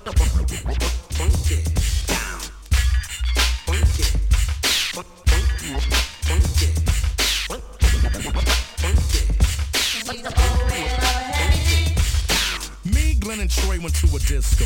Glenn, 13.20 13.40
and 13.40 13.50
Troy 13.50 13.78
went 13.80 13.94
to 13.96 14.06
a 14.16 14.18
disco. 14.20 14.64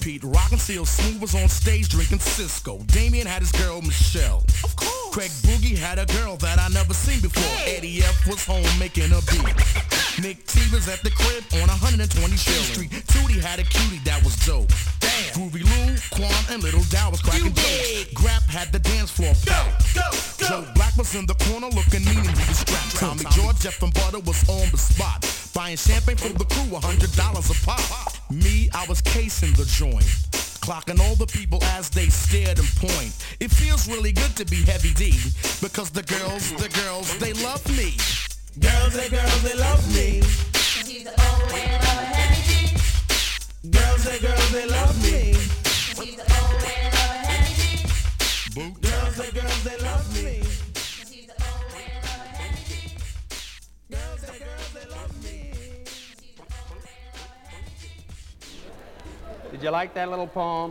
Pete 0.00 0.22
Rock 0.22 0.52
and 0.52 0.60
CL 0.60 0.86
Smooth 0.86 1.22
was 1.22 1.34
on 1.34 1.48
stage 1.48 1.88
drinking 1.88 2.20
Cisco. 2.20 2.78
Damien 2.86 3.26
had 3.26 3.42
his 3.42 3.50
girl 3.50 3.82
Michelle. 3.82 4.44
Of 4.62 4.76
course. 4.76 4.97
Craig 5.18 5.34
Boogie 5.42 5.76
had 5.76 5.98
a 5.98 6.06
girl 6.22 6.36
that 6.36 6.60
I 6.60 6.68
never 6.68 6.94
seen 6.94 7.18
before. 7.18 7.42
Eddie 7.66 8.06
F 8.06 8.24
was 8.28 8.46
home 8.46 8.62
making 8.78 9.10
a 9.10 9.18
beat. 9.26 9.50
Nick 10.22 10.46
T 10.46 10.62
was 10.70 10.86
at 10.86 11.02
the 11.02 11.10
crib 11.10 11.42
on 11.58 11.66
120 11.66 12.06
Shell 12.38 12.62
Street. 12.70 12.90
Tootie 13.10 13.42
had 13.42 13.58
a 13.58 13.64
cutie 13.66 13.98
that 14.06 14.22
was 14.22 14.38
dope. 14.46 14.70
Damn. 15.02 15.34
Groovy 15.34 15.66
Lou, 15.66 15.98
Quan, 16.14 16.30
and 16.54 16.62
Little 16.62 16.86
Dow 16.86 17.10
was 17.10 17.20
cracking 17.20 17.50
jokes. 17.50 18.14
Grap 18.14 18.46
had 18.46 18.70
the 18.70 18.78
dance 18.78 19.10
floor 19.10 19.34
packed. 19.42 19.90
Joe 20.38 20.62
Black 20.78 20.94
was 20.96 21.12
in 21.16 21.26
the 21.26 21.34
corner 21.50 21.66
looking 21.66 22.06
mean 22.06 22.22
and 22.22 22.38
he 22.38 22.46
was 22.46 22.62
strapped. 22.62 22.94
Tommy 22.94 23.26
George, 23.34 23.58
Jeff 23.58 23.82
and 23.82 23.92
Butter 23.94 24.22
was 24.22 24.38
on 24.48 24.70
the 24.70 24.78
spot. 24.78 25.26
Buying 25.52 25.76
champagne 25.76 26.14
for 26.14 26.30
the 26.30 26.46
crew, 26.46 26.76
a 26.76 26.78
hundred 26.78 27.10
dollars 27.18 27.50
a 27.50 27.58
pop. 27.66 27.82
Me, 28.30 28.70
I 28.70 28.86
was 28.86 29.02
casing 29.02 29.50
the 29.58 29.66
joint. 29.66 30.06
Clocking 30.68 31.00
all 31.00 31.14
the 31.14 31.24
people 31.24 31.64
as 31.78 31.88
they 31.88 32.10
stared 32.10 32.58
and 32.58 32.68
point. 32.76 33.16
It 33.40 33.50
feels 33.50 33.88
really 33.88 34.12
good 34.12 34.36
to 34.36 34.44
be 34.44 34.56
heavy 34.64 34.92
D. 34.92 35.18
Because 35.62 35.88
the 35.88 36.02
girls, 36.02 36.52
the 36.56 36.68
girls, 36.84 37.16
they 37.16 37.32
love 37.42 37.66
me. 37.74 37.96
Girls, 38.60 38.92
they 38.92 39.08
girls, 39.08 39.42
they 39.42 39.54
love 39.54 39.82
me. 39.94 40.20
Girls, 43.70 44.04
they 44.04 44.18
girls, 44.18 44.52
they 44.52 44.66
love 44.66 45.02
me. 45.02 45.32
Girls, 45.32 46.54
they 46.54 46.68
girls, 48.60 48.87
Did 59.58 59.64
you 59.64 59.70
like 59.72 59.92
that 59.94 60.08
little 60.08 60.28
poem? 60.28 60.70